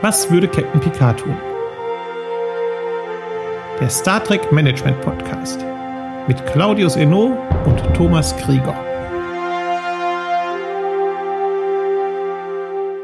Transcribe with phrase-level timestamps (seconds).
[0.00, 1.36] Was würde Captain Picard tun?
[3.80, 5.64] Der Star Trek Management Podcast
[6.28, 8.76] mit Claudius Eno und Thomas Krieger.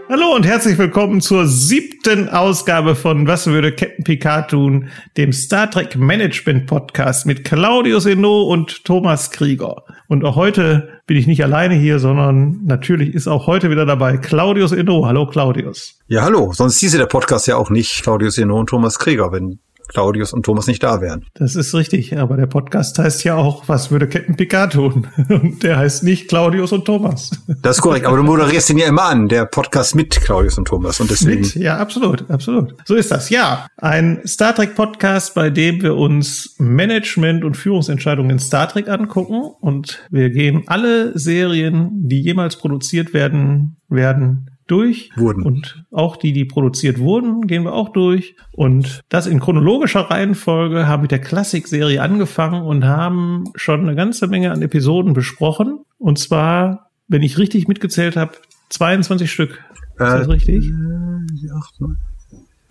[0.09, 5.69] Hallo und herzlich willkommen zur siebten Ausgabe von Was würde Captain Picard tun, dem Star
[5.69, 9.83] Trek Management Podcast mit Claudius Eno und Thomas Krieger.
[10.07, 14.19] Und auch heute bin ich nicht alleine hier, sondern natürlich ist auch heute wieder dabei
[14.19, 15.07] Claudius Eno.
[15.07, 15.99] Hallo Claudius.
[16.07, 16.53] Ja, hallo.
[16.53, 20.45] Sonst hieße der Podcast ja auch nicht Claudius Eno und Thomas Krieger, wenn Claudius und
[20.45, 21.25] Thomas nicht da wären.
[21.35, 25.07] Das ist richtig, aber der Podcast heißt ja auch, was würde Captain Picard tun?
[25.29, 27.31] Und der heißt nicht Claudius und Thomas.
[27.63, 30.67] Das ist korrekt, aber du moderierst ihn ja immer an, der Podcast mit Claudius und
[30.67, 31.43] Thomas und deswegen.
[31.43, 32.75] Mit, ja, absolut, absolut.
[32.85, 33.67] So ist das, ja.
[33.77, 39.43] Ein Star Trek Podcast, bei dem wir uns Management und Führungsentscheidungen in Star Trek angucken
[39.61, 45.11] und wir gehen alle Serien, die jemals produziert werden, werden durch.
[45.17, 45.43] Wurden.
[45.43, 48.37] Und auch die, die produziert wurden, gehen wir auch durch.
[48.53, 54.27] Und das in chronologischer Reihenfolge haben mit der Klassikserie angefangen und haben schon eine ganze
[54.29, 55.81] Menge an Episoden besprochen.
[55.99, 58.33] Und zwar, wenn ich richtig mitgezählt habe,
[58.71, 59.63] 22 Stück.
[59.95, 60.67] Ist äh, das richtig?
[60.67, 61.75] Äh, acht,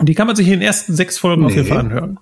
[0.04, 1.48] und die kann man sich in den ersten sechs Folgen nee.
[1.48, 2.20] auf jeden Fall anhören.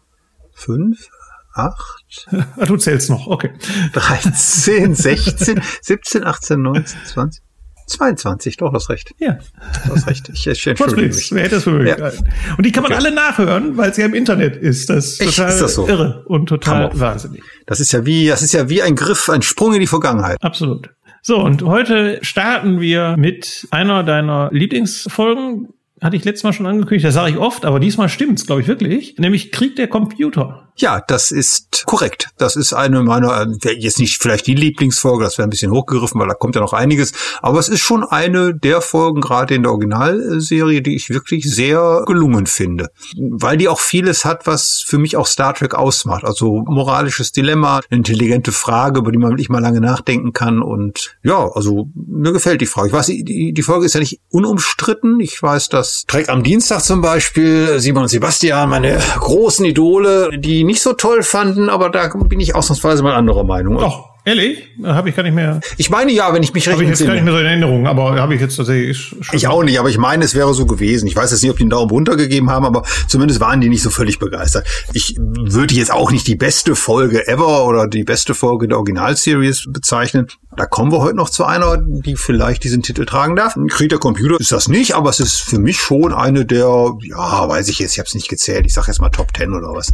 [0.54, 1.10] Fünf?
[1.54, 2.28] Acht?
[2.68, 3.54] du zählst noch, okay.
[3.94, 7.44] 13, 16, 17, 18, 19, 20.
[7.92, 9.14] 22, doch, hast recht.
[9.20, 9.38] Ja.
[9.86, 10.30] Du hast recht.
[10.34, 11.32] Ich, ich entschuldige mich.
[11.32, 12.12] Wer hätte es möglich ja.
[12.58, 13.02] Und die kann man okay.
[13.02, 14.90] alle nachhören, weil sie ja im Internet ist.
[14.90, 15.36] Das ist Echt?
[15.36, 15.88] total ist das so?
[15.88, 17.44] irre und total wahnsinnig.
[17.66, 20.38] Das ist ja wie, das ist ja wie ein Griff, ein Sprung in die Vergangenheit.
[20.42, 20.90] Absolut.
[21.24, 25.70] So, und heute starten wir mit einer deiner Lieblingsfolgen,
[26.02, 28.68] hatte ich letztes Mal schon angekündigt, das sage ich oft, aber diesmal stimmt's, glaube ich
[28.68, 30.71] wirklich, nämlich Krieg der Computer.
[30.76, 32.30] Ja, das ist korrekt.
[32.38, 36.28] Das ist eine meiner, jetzt nicht vielleicht die Lieblingsfolge, das wäre ein bisschen hochgegriffen, weil
[36.28, 39.72] da kommt ja noch einiges, aber es ist schon eine der Folgen, gerade in der
[39.72, 42.90] Originalserie, die ich wirklich sehr gelungen finde.
[43.18, 46.24] Weil die auch vieles hat, was für mich auch Star Trek ausmacht.
[46.24, 51.50] Also moralisches Dilemma, intelligente Frage, über die man wirklich mal lange nachdenken kann und ja,
[51.54, 52.88] also mir gefällt die Frage.
[52.88, 55.20] Ich weiß, die, Folge ist ja nicht unumstritten.
[55.20, 60.64] Ich weiß, dass Trek am Dienstag zum Beispiel, Simon und Sebastian, meine großen Idole, die
[60.72, 63.78] nicht so toll fanden, aber da bin ich ausnahmsweise mal anderer Meinung.
[63.78, 64.11] Doch.
[64.24, 64.68] Ehrlich?
[64.84, 65.60] Habe ich gar nicht mehr.
[65.78, 67.46] Ich meine ja, wenn ich mich recht Habe ich jetzt gar nicht mehr so in
[67.46, 69.16] Erinnerung, aber habe ich jetzt tatsächlich.
[69.32, 71.08] Ich auch nicht, aber ich meine, es wäre so gewesen.
[71.08, 73.82] Ich weiß jetzt nicht, ob die einen Daumen runtergegeben haben, aber zumindest waren die nicht
[73.82, 74.68] so völlig begeistert.
[74.94, 79.66] Ich würde jetzt auch nicht die beste Folge ever oder die beste Folge der Originalseries
[79.70, 80.28] bezeichnen.
[80.56, 83.56] Da kommen wir heute noch zu einer, die vielleicht diesen Titel tragen darf.
[83.70, 87.50] Krieg der Computer ist das nicht, aber es ist für mich schon eine der, ja,
[87.50, 88.68] weiß ich jetzt, ich habe es nicht gezählt.
[88.68, 89.92] Ich sage jetzt mal Top Ten oder was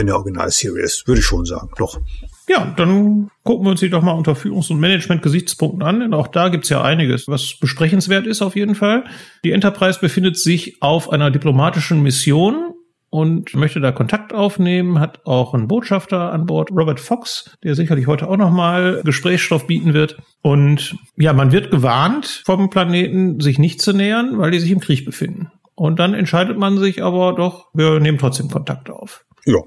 [0.00, 1.68] in der Originalseries, würde ich schon sagen.
[1.76, 2.00] Doch.
[2.48, 6.28] Ja, dann gucken wir uns die doch mal unter Führungs- und Management-Gesichtspunkten an, denn auch
[6.28, 9.04] da gibt's ja einiges, was besprechenswert ist auf jeden Fall.
[9.44, 12.72] Die Enterprise befindet sich auf einer diplomatischen Mission
[13.10, 18.06] und möchte da Kontakt aufnehmen, hat auch einen Botschafter an Bord, Robert Fox, der sicherlich
[18.06, 20.18] heute auch nochmal Gesprächsstoff bieten wird.
[20.42, 24.80] Und ja, man wird gewarnt vom Planeten, sich nicht zu nähern, weil die sich im
[24.80, 25.50] Krieg befinden.
[25.74, 29.24] Und dann entscheidet man sich aber doch, wir nehmen trotzdem Kontakt auf.
[29.46, 29.60] Ja,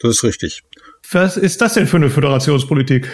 [0.00, 0.62] das ist richtig.
[1.10, 3.10] Was ist das denn für eine Föderationspolitik?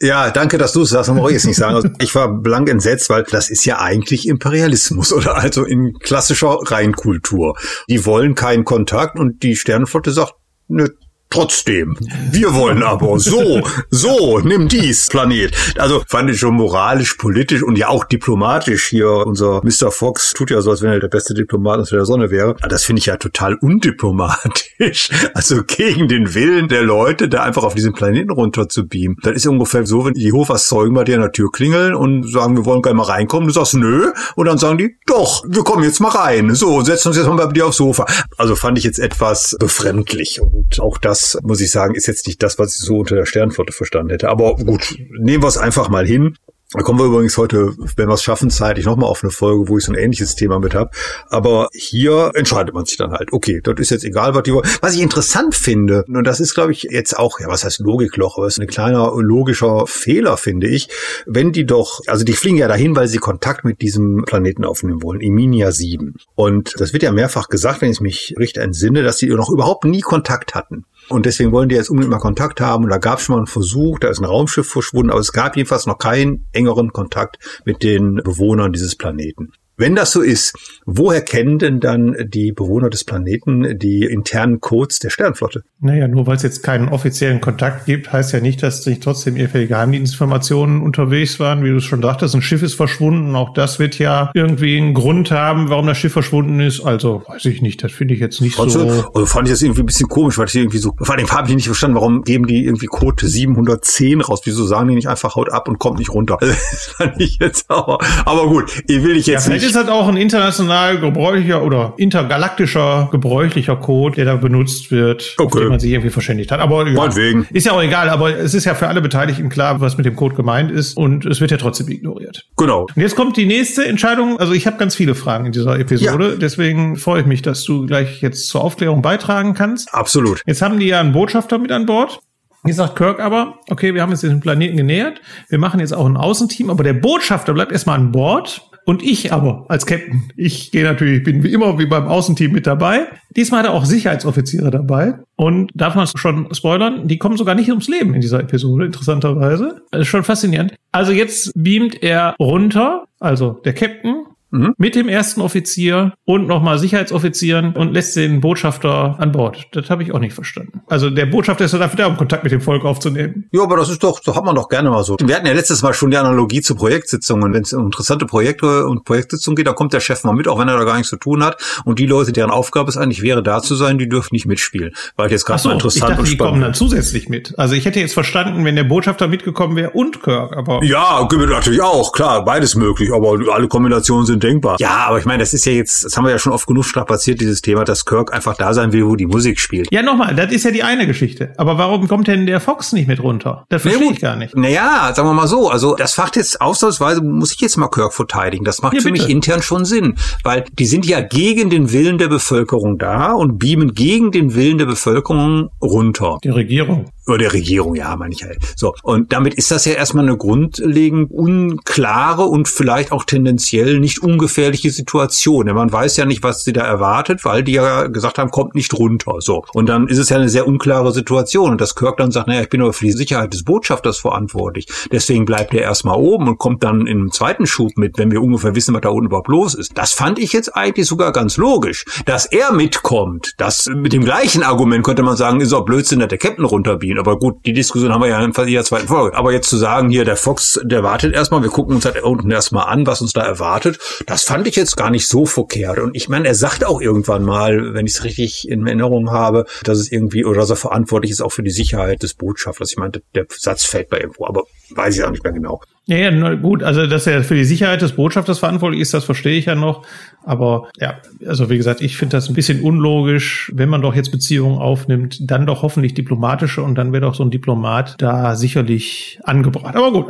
[0.00, 1.08] Ja, danke, dass du es sagst.
[1.08, 1.74] Das muss ich jetzt nicht sagen.
[1.74, 6.58] Also ich war blank entsetzt, weil das ist ja eigentlich Imperialismus oder also in klassischer
[6.62, 7.58] Reinkultur.
[7.88, 10.34] Die wollen keinen Kontakt und die Sternenflotte sagt,
[10.68, 10.88] nö,
[11.32, 11.96] Trotzdem,
[12.30, 15.56] wir wollen aber so, so, nimm dies, Planet.
[15.78, 19.08] Also fand ich schon moralisch, politisch und ja auch diplomatisch hier.
[19.08, 19.90] Unser Mr.
[19.90, 22.54] Fox tut ja so, als wenn er der beste Diplomat unter der Sonne wäre.
[22.68, 25.08] Das finde ich ja total undiplomatisch.
[25.34, 29.16] Also gegen den Willen der Leute, da einfach auf diesen Planeten runter zu beamen.
[29.22, 32.30] Das ist ungefähr so, wenn die Jehovas Zeugen bei dir an der Tür klingeln und
[32.30, 33.46] sagen, wir wollen gerne mal reinkommen.
[33.46, 34.12] Du sagst, nö.
[34.34, 36.54] Und dann sagen die, doch, wir kommen jetzt mal rein.
[36.54, 38.04] So, setzen uns jetzt mal bei dir aufs Sofa.
[38.36, 42.42] Also fand ich jetzt etwas befremdlich und auch das muss ich sagen, ist jetzt nicht
[42.42, 44.28] das, was ich so unter der Sternflotte verstanden hätte.
[44.28, 46.36] Aber gut, nehmen wir es einfach mal hin.
[46.74, 49.76] Da kommen wir übrigens heute, wenn wir es schaffen, zeitlich nochmal auf eine Folge, wo
[49.76, 50.90] ich so ein ähnliches Thema mit habe.
[51.28, 54.66] Aber hier entscheidet man sich dann halt, okay, das ist jetzt egal, was die wollen.
[54.80, 58.38] Was ich interessant finde, und das ist, glaube ich, jetzt auch, ja, was heißt Logikloch,
[58.38, 60.88] aber es ist ein kleiner logischer Fehler, finde ich,
[61.26, 65.02] wenn die doch, also die fliegen ja dahin, weil sie Kontakt mit diesem Planeten aufnehmen
[65.02, 66.14] wollen, Iminia 7.
[66.36, 69.84] Und das wird ja mehrfach gesagt, wenn ich mich richtig entsinne, dass die noch überhaupt
[69.84, 70.86] nie Kontakt hatten.
[71.12, 72.84] Und deswegen wollen die jetzt unbedingt mal Kontakt haben.
[72.84, 75.32] Und da gab es schon mal einen Versuch, da ist ein Raumschiff verschwunden, aber es
[75.32, 79.52] gab jedenfalls noch keinen engeren Kontakt mit den Bewohnern dieses Planeten.
[79.82, 80.54] Wenn das so ist,
[80.86, 85.64] woher kennen denn dann die Bewohner des Planeten die internen Codes der Sternflotte?
[85.80, 89.34] Naja, nur weil es jetzt keinen offiziellen Kontakt gibt, heißt ja nicht, dass nicht trotzdem
[89.34, 91.64] irgendwelche Geheimdienstinformationen unterwegs waren.
[91.64, 93.34] Wie du es schon dachtest, ein Schiff ist verschwunden.
[93.34, 96.80] Auch das wird ja irgendwie einen Grund haben, warum das Schiff verschwunden ist.
[96.80, 99.10] Also weiß ich nicht, das finde ich jetzt nicht also, so.
[99.14, 101.48] Also fand ich das irgendwie ein bisschen komisch, weil ich irgendwie so, vor allem habe
[101.48, 104.42] ich nicht verstanden, warum geben die irgendwie Code 710 raus?
[104.44, 106.38] Wieso sagen die nicht einfach haut ab und kommt nicht runter?
[106.40, 109.88] das fand ich jetzt aber, aber gut, ich will ich jetzt ja, nicht ist halt
[109.88, 115.44] auch ein international gebräuchlicher oder intergalaktischer gebräuchlicher Code, der da benutzt wird, okay.
[115.44, 116.60] auf den man sich irgendwie verständigt hat.
[116.60, 117.06] Aber ja,
[117.50, 120.14] ist ja auch egal, aber es ist ja für alle Beteiligten klar, was mit dem
[120.14, 122.46] Code gemeint ist und es wird ja trotzdem ignoriert.
[122.58, 122.82] Genau.
[122.94, 124.38] Und jetzt kommt die nächste Entscheidung.
[124.38, 126.36] Also ich habe ganz viele Fragen in dieser Episode, ja.
[126.36, 129.94] deswegen freue ich mich, dass du gleich jetzt zur Aufklärung beitragen kannst.
[129.94, 130.42] Absolut.
[130.44, 132.20] Jetzt haben die ja einen Botschafter mit an Bord.
[132.64, 136.06] Hier sagt Kirk aber, okay, wir haben jetzt den Planeten genähert, wir machen jetzt auch
[136.06, 140.70] ein Außenteam, aber der Botschafter bleibt erstmal an Bord und ich aber als Captain, ich
[140.72, 143.06] gehe natürlich, bin wie immer wie beim Außenteam mit dabei.
[143.36, 145.14] Diesmal hat er auch Sicherheitsoffiziere dabei.
[145.36, 149.82] Und darf man schon spoilern, die kommen sogar nicht ums Leben in dieser Episode, interessanterweise.
[149.90, 150.74] Das ist schon faszinierend.
[150.90, 154.74] Also jetzt beamt er runter, also der Captain mhm.
[154.76, 159.66] mit dem ersten Offizier und nochmal Sicherheitsoffizieren und lässt den Botschafter an Bord.
[159.72, 160.82] Das habe ich auch nicht verstanden.
[160.86, 163.46] Also der Botschafter ist ja dafür da, um Kontakt mit dem Volk aufzunehmen.
[163.50, 165.16] Ja, aber das ist doch, so hat man doch gerne mal so.
[165.20, 167.52] Wir hatten ja letztes Mal schon die Analogie zu Projektsitzungen.
[167.52, 170.58] Wenn es um interessante Projekte und Projektsitzungen geht, da kommt der Chef mal mit, auch
[170.58, 171.56] wenn er da gar nichts zu tun hat.
[171.84, 174.92] Und die Leute, deren Aufgabe es eigentlich wäre, da zu sein, die dürfen nicht mitspielen.
[175.16, 176.32] Weil jetzt gerade so, interessant ich dachte, und spannend.
[176.32, 177.58] Die kommen dann zusätzlich mit.
[177.58, 180.82] Also ich hätte jetzt verstanden, wenn der Botschafter mitgekommen wäre und Kirk, aber.
[180.84, 184.76] Ja, natürlich auch, klar, beides möglich, aber alle Kombinationen sind denkbar.
[184.80, 186.84] Ja, aber ich meine, das ist ja jetzt, das haben wir ja schon oft genug
[186.84, 189.88] strapaziert, dieses Thema, dass Kirk einfach da sein will, wo die Musik spielt.
[189.92, 191.52] Ja, nochmal, das ist ja die eine Geschichte.
[191.56, 193.64] Aber warum kommt denn der Fox nicht mit runter?
[193.68, 194.56] Das verstehe ich gar nicht.
[194.56, 198.12] Naja, sagen wir mal so, also das Fakt jetzt ausnahmsweise muss ich jetzt mal Kirk
[198.12, 198.64] verteidigen.
[198.64, 199.24] Das macht ja, für bitte.
[199.24, 203.58] mich intern schon Sinn, weil die sind ja gegen den Willen der Bevölkerung da und
[203.58, 206.38] beamen gegen den Willen der Bevölkerung runter.
[206.42, 207.06] Die Regierung.
[207.26, 208.58] Oder der Regierung, ja, meine ich halt.
[208.76, 208.94] So.
[209.02, 214.90] Und damit ist das ja erstmal eine grundlegend unklare und vielleicht auch tendenziell nicht ungefährliche
[214.90, 215.66] Situation.
[215.66, 218.74] Denn man weiß ja nicht, was sie da erwartet, weil die ja gesagt haben, kommt
[218.74, 219.36] nicht runter.
[219.38, 219.64] So.
[219.72, 221.70] Und dann ist es ja eine sehr unklare Situation.
[221.70, 224.86] Und dass Kirk dann sagt, naja, ich bin aber für die Sicherheit des Botschafters verantwortlich.
[225.12, 228.74] Deswegen bleibt er erstmal oben und kommt dann im zweiten Schub mit, wenn wir ungefähr
[228.74, 229.96] wissen, was da unten überhaupt los ist.
[229.96, 232.04] Das fand ich jetzt eigentlich sogar ganz logisch.
[232.26, 236.28] Dass er mitkommt, das mit dem gleichen Argument könnte man sagen, ist auch Blödsinn, dass
[236.28, 237.18] der Captain runterbiegt spielen.
[237.18, 239.36] Aber gut, die Diskussion haben wir ja in jeder zweiten Folge.
[239.36, 242.50] Aber jetzt zu sagen, hier, der Fox, der wartet erstmal, wir gucken uns halt unten
[242.50, 245.98] erstmal an, was uns da erwartet, das fand ich jetzt gar nicht so verkehrt.
[245.98, 249.66] Und ich meine, er sagt auch irgendwann mal, wenn ich es richtig in Erinnerung habe,
[249.84, 252.90] dass es irgendwie, oder dass er verantwortlich ist auch für die Sicherheit des Botschafters.
[252.90, 255.80] Ich meinte, der Satz fällt bei irgendwo, aber weiß ich auch nicht mehr genau.
[256.06, 259.56] Ja, ja, gut, also dass er für die Sicherheit des Botschafters verantwortlich ist, das verstehe
[259.56, 260.04] ich ja noch.
[260.44, 264.32] Aber ja, also wie gesagt, ich finde das ein bisschen unlogisch, wenn man doch jetzt
[264.32, 269.38] Beziehungen aufnimmt, dann doch hoffentlich diplomatische und dann wäre doch so ein Diplomat da sicherlich
[269.44, 269.94] angebracht.
[269.94, 270.26] Aber gut,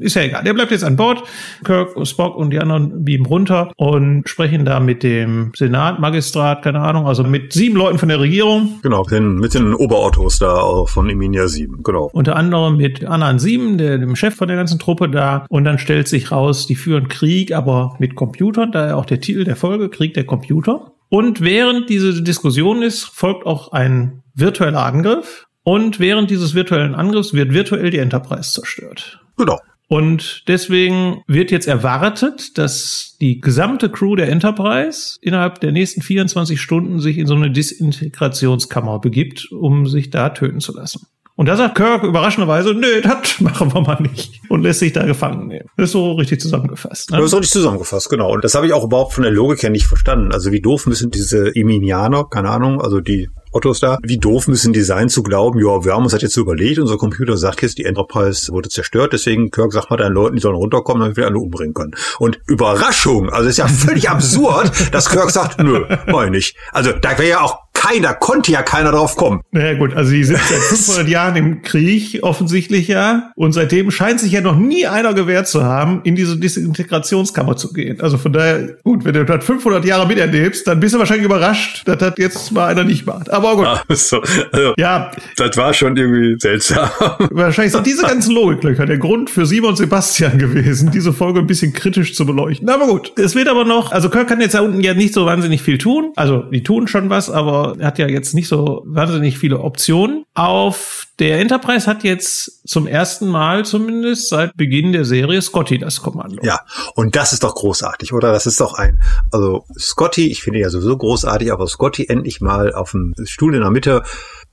[0.00, 0.42] ist ja egal.
[0.42, 1.22] Der bleibt jetzt an Bord.
[1.62, 6.80] Kirk, Spock und die anderen beamen runter und sprechen da mit dem Senat, Magistrat, keine
[6.80, 8.80] Ahnung, also mit sieben Leuten von der Regierung.
[8.82, 12.10] Genau, mit den Oberautos da von Eminia 7, genau.
[12.12, 15.64] Unter anderem mit Anan 7, der, dem Chef von der ganzen Truppe Gruppe da und
[15.64, 19.56] dann stellt sich raus, die führen Krieg, aber mit Computern, daher auch der Titel der
[19.56, 20.92] Folge, Krieg der Computer.
[21.08, 25.46] Und während diese Diskussion ist, folgt auch ein virtueller Angriff.
[25.62, 29.20] Und während dieses virtuellen Angriffs wird virtuell die Enterprise zerstört.
[29.36, 29.58] Genau.
[29.86, 36.60] Und deswegen wird jetzt erwartet, dass die gesamte Crew der Enterprise innerhalb der nächsten 24
[36.60, 41.06] Stunden sich in so eine Disintegrationskammer begibt, um sich da töten zu lassen.
[41.36, 44.40] Und da sagt Kirk überraschenderweise, nö, das machen wir mal nicht.
[44.48, 45.68] Und lässt sich da gefangen nehmen.
[45.76, 47.10] Das ist so richtig zusammengefasst.
[47.10, 47.16] Ne?
[47.16, 48.32] Das ist richtig zusammengefasst, genau.
[48.32, 50.32] Und das habe ich auch überhaupt von der Logik her nicht verstanden.
[50.32, 53.98] Also wie doof müssen diese Eminianer, keine Ahnung, also die Ottos da.
[54.02, 56.98] Wie doof müssen die sein zu glauben, ja, wir haben uns das jetzt überlegt, unser
[56.98, 60.56] Computer sagt jetzt, die Enterprise wurde zerstört, deswegen Kirk sagt mal deinen Leuten, die sollen
[60.56, 61.94] runterkommen, damit wir alle umbringen können.
[62.18, 66.56] Und Überraschung, also ist ja völlig absurd, dass Kirk sagt, nö, mach ich nicht.
[66.72, 69.42] Also da wäre ja auch keiner, konnte ja keiner drauf kommen.
[69.50, 73.30] Naja gut, also die sind seit 500 Jahren im Krieg, offensichtlich ja.
[73.36, 77.72] Und seitdem scheint sich ja noch nie einer gewehrt zu haben, in diese Disintegrationskammer zu
[77.72, 78.00] gehen.
[78.00, 81.86] Also von daher, gut, wenn du das 500 Jahre miterlebst, dann bist du wahrscheinlich überrascht,
[81.86, 83.30] dass das jetzt mal einer nicht macht.
[83.30, 83.66] Aber gut.
[83.66, 84.22] Ah, so,
[84.52, 85.10] also, ja.
[85.36, 86.88] Das war schon irgendwie seltsam.
[87.30, 91.46] Wahrscheinlich sind diese ganzen Logiklöcher der Grund für Simon und Sebastian gewesen, diese Folge ein
[91.46, 92.68] bisschen kritisch zu beleuchten.
[92.68, 95.26] Aber gut, es wird aber noch, also Kirk kann jetzt da unten ja nicht so
[95.26, 96.12] wahnsinnig viel tun.
[96.16, 100.24] Also, die tun schon was, aber hat ja jetzt nicht so wahnsinnig viele Optionen.
[100.34, 106.02] Auf der Enterprise hat jetzt zum ersten Mal zumindest seit Beginn der Serie Scotty das
[106.02, 106.42] Kommando.
[106.44, 106.60] Ja,
[106.94, 108.32] und das ist doch großartig, oder?
[108.32, 109.00] Das ist doch ein,
[109.30, 113.60] also Scotty, ich finde ja sowieso großartig, aber Scotty endlich mal auf dem Stuhl in
[113.60, 114.02] der Mitte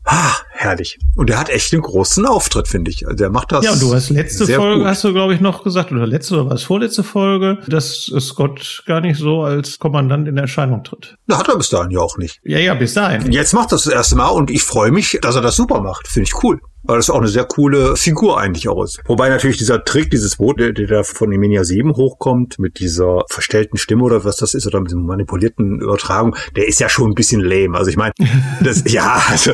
[0.04, 0.98] Ah, herrlich.
[1.16, 3.06] Und er hat echt einen großen Auftritt, finde ich.
[3.06, 3.64] Also der macht das.
[3.64, 4.88] Ja, und du hast letzte Folge, gut.
[4.88, 9.02] hast du, glaube ich, noch gesagt, oder letzte oder was vorletzte Folge, dass Scott gar
[9.02, 11.16] nicht so als Kommandant in Erscheinung tritt.
[11.28, 12.40] Da hat er bis dahin ja auch nicht.
[12.44, 13.32] Ja, ja, bis dahin.
[13.32, 15.82] Jetzt macht er das, das erste Mal und ich freue mich, dass er das super
[15.82, 16.08] macht.
[16.08, 16.60] Finde ich cool.
[16.84, 19.02] Weil das auch eine sehr coole Figur eigentlich auch ist.
[19.06, 23.24] Wobei natürlich dieser Trick, dieses Boot, der, der da von Eminia 7 hochkommt, mit dieser
[23.30, 27.12] verstellten Stimme oder was das ist, oder mit diesem manipulierten Übertragung, der ist ja schon
[27.12, 27.78] ein bisschen lame.
[27.78, 28.14] Also ich meine,
[28.64, 29.52] das, ja, also,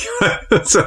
[0.50, 0.80] also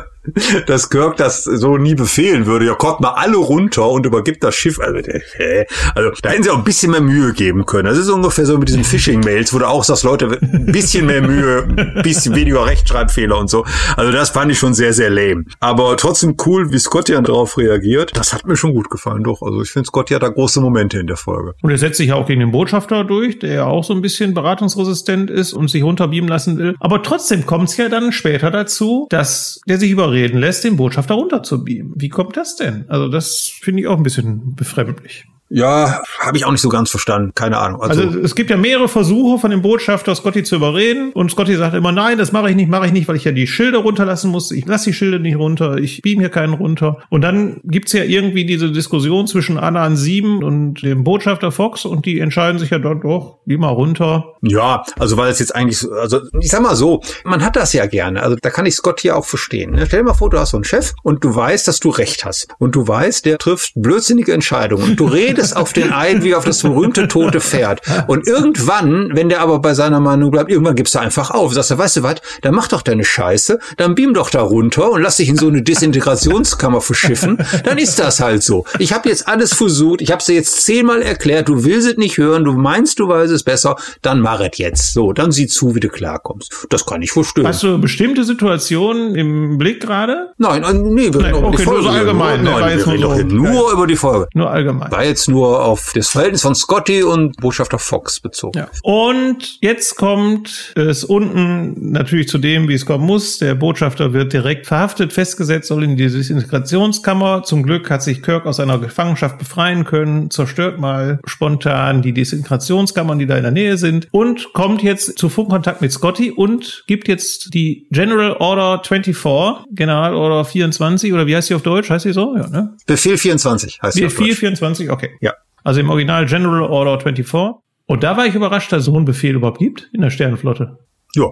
[0.68, 2.66] dass Kirk das so nie befehlen würde.
[2.66, 4.80] Ja, kommt mal alle runter und übergibt das Schiff.
[4.80, 7.86] Also, äh, also da hätten sie auch ein bisschen mehr Mühe geben können.
[7.86, 11.22] Das ist ungefähr so mit diesen Phishing-Mails, wo du auch sagst, Leute, ein bisschen mehr
[11.22, 13.66] Mühe, ein bisschen weniger Rechtschreibfehler und so.
[13.98, 15.46] Also das fand ich schon sehr, sehr lame.
[15.60, 18.12] Aber trotzdem cool, wie Scotty dann darauf reagiert.
[18.16, 19.42] Das hat mir schon gut gefallen, doch.
[19.42, 21.56] Also ich finde, Scotty hat da große Momente in der Folge.
[21.62, 24.02] Und er setzt sich ja auch gegen den Botschafter durch, der ja auch so ein
[24.02, 26.76] bisschen beratungsresistent ist und sich runterbeamen lassen will.
[26.80, 30.78] Aber trotzdem kommt es ja dann später dazu, dass der sich über reden lässt, den
[30.78, 31.94] Botschafter runterzubeamen.
[31.96, 32.86] Wie kommt das denn?
[32.88, 35.26] Also das finde ich auch ein bisschen befremdlich.
[35.54, 37.34] Ja, habe ich auch nicht so ganz verstanden.
[37.36, 37.82] Keine Ahnung.
[37.82, 41.58] Also, also, es gibt ja mehrere Versuche von dem Botschafter Scotty zu überreden und Scotty
[41.58, 43.80] sagt immer, nein, das mache ich nicht, mache ich nicht, weil ich ja die Schilde
[43.80, 44.52] runterlassen muss.
[44.52, 47.00] Ich lasse die Schilde nicht runter, ich beam hier keinen runter.
[47.10, 51.84] Und dann gibt's ja irgendwie diese Diskussion zwischen Anna an 7 und dem Botschafter Fox
[51.84, 54.36] und die entscheiden sich ja dort doch, geh mal runter.
[54.42, 57.74] Ja, also weil es jetzt eigentlich so, also ich sag mal so, man hat das
[57.74, 58.24] ja gerne.
[58.24, 59.72] Also da kann ich Scott hier auch verstehen.
[59.72, 59.86] Ne?
[59.86, 62.24] Stell dir mal vor, du hast so einen Chef und du weißt, dass du recht
[62.24, 62.48] hast.
[62.58, 66.36] Und du weißt, der trifft blödsinnige Entscheidungen und du redest es auf den ein wie
[66.36, 67.82] auf das berühmte tote Pferd.
[68.08, 71.54] Und irgendwann, wenn der aber bei seiner Meinung bleibt, irgendwann gibst du einfach auf.
[71.54, 74.92] Sagst du, weißt du was, dann mach doch deine Scheiße, dann beam doch da runter
[74.92, 77.38] und lass dich in so eine Desintegrationskammer verschiffen.
[77.64, 78.66] Dann ist das halt so.
[78.80, 81.98] Ich habe jetzt alles versucht, ich habe es dir jetzt zehnmal erklärt, du willst es
[81.98, 84.94] nicht hören, du meinst, du weißt es besser, dann mach es jetzt.
[84.94, 86.68] So, dann sieh zu, wie du klarkommst.
[86.70, 87.48] Das kann ich verstehen.
[87.48, 90.32] Hast du bestimmte Situationen im Blick gerade?
[90.38, 91.66] Nein, äh, nee, wir reden okay.
[91.66, 92.44] Nur so allgemein.
[92.44, 94.28] Nein, wir reden nur, nur über die Folge.
[94.34, 94.92] Nur allgemein.
[94.92, 98.60] War jetzt nur auf das Verhältnis von Scotty und Botschafter Fox bezogen.
[98.60, 98.70] Ja.
[98.84, 103.40] Und jetzt kommt es unten natürlich zu dem, wie es kommen muss.
[103.40, 107.44] Der Botschafter wird direkt verhaftet, festgesetzt, soll in die Desintegrationskammer.
[107.44, 113.18] Zum Glück hat sich Kirk aus seiner Gefangenschaft befreien können, zerstört mal spontan die Desintegrationskammern,
[113.20, 117.08] die da in der Nähe sind und kommt jetzt zu Funkkontakt mit Scotty und gibt
[117.08, 121.90] jetzt die General Order 24, General Order 24 oder wie heißt sie auf Deutsch?
[121.90, 122.36] Heißt sie so?
[122.36, 122.76] Ja, ne?
[122.86, 124.04] Befehl 24 heißt sie.
[124.04, 125.12] Befehl 24, okay.
[125.22, 125.34] Ja.
[125.64, 127.62] Also im Original General Order 24.
[127.86, 130.80] Und da war ich überrascht, dass es so einen Befehl überhaupt gibt in der Sternenflotte.
[131.16, 131.26] Ja,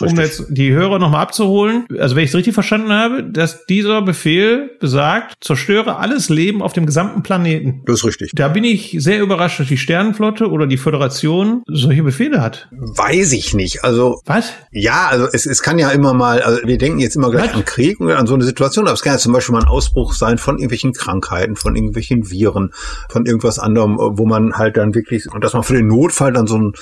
[0.00, 4.02] um jetzt die Hörer nochmal abzuholen, also wenn ich es richtig verstanden habe, dass dieser
[4.02, 7.82] Befehl besagt, zerstöre alles Leben auf dem gesamten Planeten.
[7.86, 8.32] Das ist richtig.
[8.34, 12.68] Da bin ich sehr überrascht, dass die Sternenflotte oder die Föderation solche Befehle hat.
[12.72, 13.84] Weiß ich nicht.
[13.84, 14.20] Also.
[14.24, 14.52] Was?
[14.70, 17.56] Ja, also es, es kann ja immer mal, also wir denken jetzt immer gleich Was?
[17.56, 19.68] an Krieg und an so eine Situation, aber es kann ja zum Beispiel mal ein
[19.68, 22.72] Ausbruch sein von irgendwelchen Krankheiten, von irgendwelchen Viren,
[23.08, 26.46] von irgendwas anderem, wo man halt dann wirklich, und dass man für den Notfall dann
[26.46, 26.72] so ein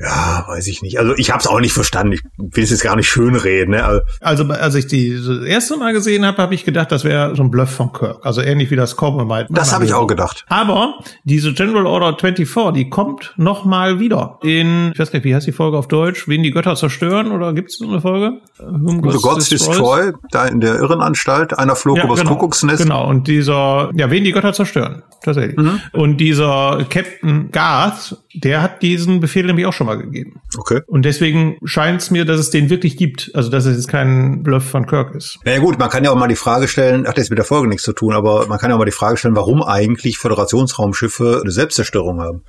[0.00, 0.98] ja, weiß ich nicht.
[0.98, 2.12] Also ich habe es auch nicht verstanden.
[2.12, 3.72] Ich will es jetzt gar nicht schön reden.
[3.72, 3.82] Ne?
[3.82, 7.34] Also, also als ich die das erste Mal gesehen habe, habe ich gedacht, das wäre
[7.34, 8.24] so ein Bluff von Kirk.
[8.24, 9.46] Also ähnlich wie das Compromise.
[9.50, 10.44] Das habe ich auch gedacht.
[10.48, 15.34] Aber diese General Order 24, die kommt noch mal wieder in, ich weiß nicht, wie
[15.34, 16.28] heißt die Folge auf Deutsch?
[16.28, 17.32] Wen die Götter zerstören?
[17.32, 18.40] Oder gibt es so eine Folge?
[18.58, 21.58] Whom The Gods Destroy, da in der Irrenanstalt.
[21.58, 22.84] Einer flog ja, übers genau, Kuckucksnest.
[22.84, 25.02] Genau, und dieser, ja, wen die Götter zerstören.
[25.22, 25.56] Tatsächlich.
[25.56, 25.80] Mhm.
[25.92, 30.40] Und dieser Captain Garth, der hat diesen Befehl nämlich auch schon mal gegeben.
[30.56, 30.80] Okay.
[30.86, 33.30] Und deswegen scheint es mir, dass es den wirklich gibt.
[33.34, 35.38] Also, dass es jetzt kein Bluff von Kirk ist.
[35.44, 37.44] Na ja, gut, man kann ja auch mal die Frage stellen, hat jetzt mit der
[37.44, 40.18] Folge nichts zu tun, aber man kann ja auch mal die Frage stellen, warum eigentlich
[40.18, 42.42] Föderationsraumschiffe eine Selbstzerstörung haben.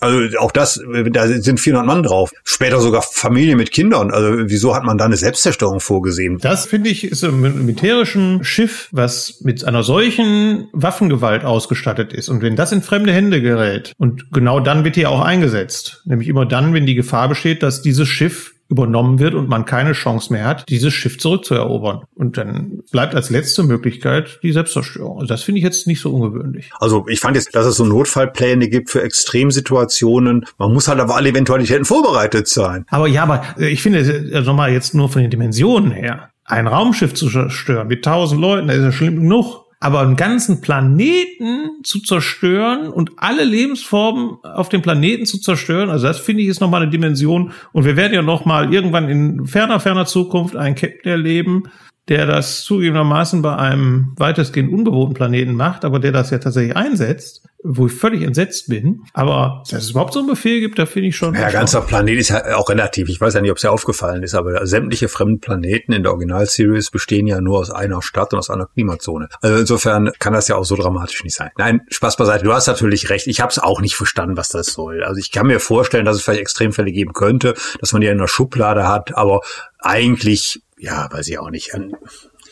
[0.00, 0.80] Also auch das,
[1.10, 2.32] da sind 400 Mann drauf.
[2.42, 4.10] Später sogar Familie mit Kindern.
[4.10, 6.38] Also wieso hat man da eine Selbstzerstörung vorgesehen?
[6.38, 12.28] Das finde ich ist ein militärischen Schiff, was mit einer solchen Waffengewalt ausgestattet ist.
[12.28, 16.02] Und wenn das in fremde Hände gerät und genau dann wird hier auch eingesetzt.
[16.04, 19.92] Nämlich immer dann, wenn die Gefahr besteht, dass dieses Schiff übernommen wird und man keine
[19.92, 22.04] Chance mehr hat, dieses Schiff zurückzuerobern.
[22.14, 25.16] Und dann bleibt als letzte Möglichkeit die Selbstzerstörung.
[25.16, 26.70] Also das finde ich jetzt nicht so ungewöhnlich.
[26.78, 30.46] Also ich fand jetzt, dass es so Notfallpläne gibt für Extremsituationen.
[30.56, 32.86] Man muss halt auf alle Eventualitäten vorbereitet sein.
[32.88, 37.14] Aber ja, aber ich finde, also mal jetzt nur von den Dimensionen her, ein Raumschiff
[37.14, 39.59] zu zerstören mit tausend Leuten, das ist ja schlimm genug.
[39.82, 46.06] Aber einen ganzen Planeten zu zerstören und alle Lebensformen auf dem Planeten zu zerstören, also
[46.06, 47.52] das finde ich ist nochmal eine Dimension.
[47.72, 51.64] Und wir werden ja nochmal irgendwann in ferner, ferner Zukunft einen Captain erleben,
[52.10, 57.46] der das zugegebenermaßen bei einem weitestgehend unbewohnten Planeten macht, aber der das ja tatsächlich einsetzt,
[57.62, 59.02] wo ich völlig entsetzt bin.
[59.12, 61.34] Aber dass es überhaupt so einen Befehl gibt, da finde ich schon.
[61.34, 63.08] Ja, ganzer Planet ist ja auch relativ.
[63.08, 66.10] Ich weiß ja nicht, ob es ja aufgefallen ist, aber sämtliche fremden Planeten in der
[66.10, 69.28] Originalseries bestehen ja nur aus einer Stadt und aus einer Klimazone.
[69.40, 71.50] Also insofern kann das ja auch so dramatisch nicht sein.
[71.58, 72.42] Nein, Spaß beiseite.
[72.42, 73.28] Du hast natürlich recht.
[73.28, 75.04] Ich habe es auch nicht verstanden, was das soll.
[75.04, 78.18] Also ich kann mir vorstellen, dass es vielleicht Extremfälle geben könnte, dass man die in
[78.18, 79.42] einer Schublade hat, aber
[79.78, 81.72] eigentlich ja, weiß ich auch nicht.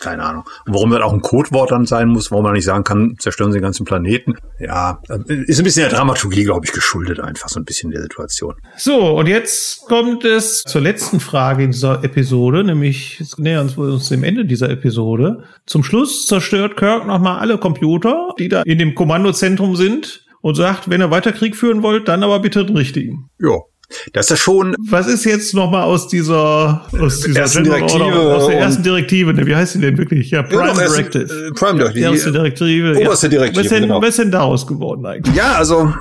[0.01, 0.45] Keine Ahnung.
[0.65, 3.51] Und warum das auch ein Codewort dann sein muss, warum man nicht sagen kann, zerstören
[3.51, 4.37] sie den ganzen Planeten.
[4.61, 8.55] Ja, ist ein bisschen der Dramaturgie, glaube ich, geschuldet einfach so ein bisschen der Situation.
[8.77, 13.85] So, und jetzt kommt es zur letzten Frage in dieser Episode, nämlich jetzt nähern wir
[13.95, 15.43] uns dem Ende dieser Episode.
[15.67, 20.89] Zum Schluss zerstört Kirk nochmal alle Computer, die da in dem Kommandozentrum sind und sagt,
[20.89, 23.31] wenn ihr weiter Krieg führen wollt, dann aber bitte den richtigen.
[23.41, 23.59] Ja,
[24.13, 24.77] das ist ja schon.
[24.79, 28.05] Was ist jetzt nochmal aus dieser, aus dieser ersten Direktive?
[28.05, 30.31] Oder, aus der ersten Direktive, ne, wie heißt die denn wirklich?
[30.31, 31.25] Ja, Prime ja, Directive.
[31.25, 31.93] Äh, Prime Directive.
[31.95, 32.99] Die erste Direktive.
[32.99, 33.59] Oberste Direktive.
[33.59, 34.03] Was ist, denn, genau.
[34.03, 35.35] was ist denn daraus geworden eigentlich?
[35.35, 35.95] Ja, also,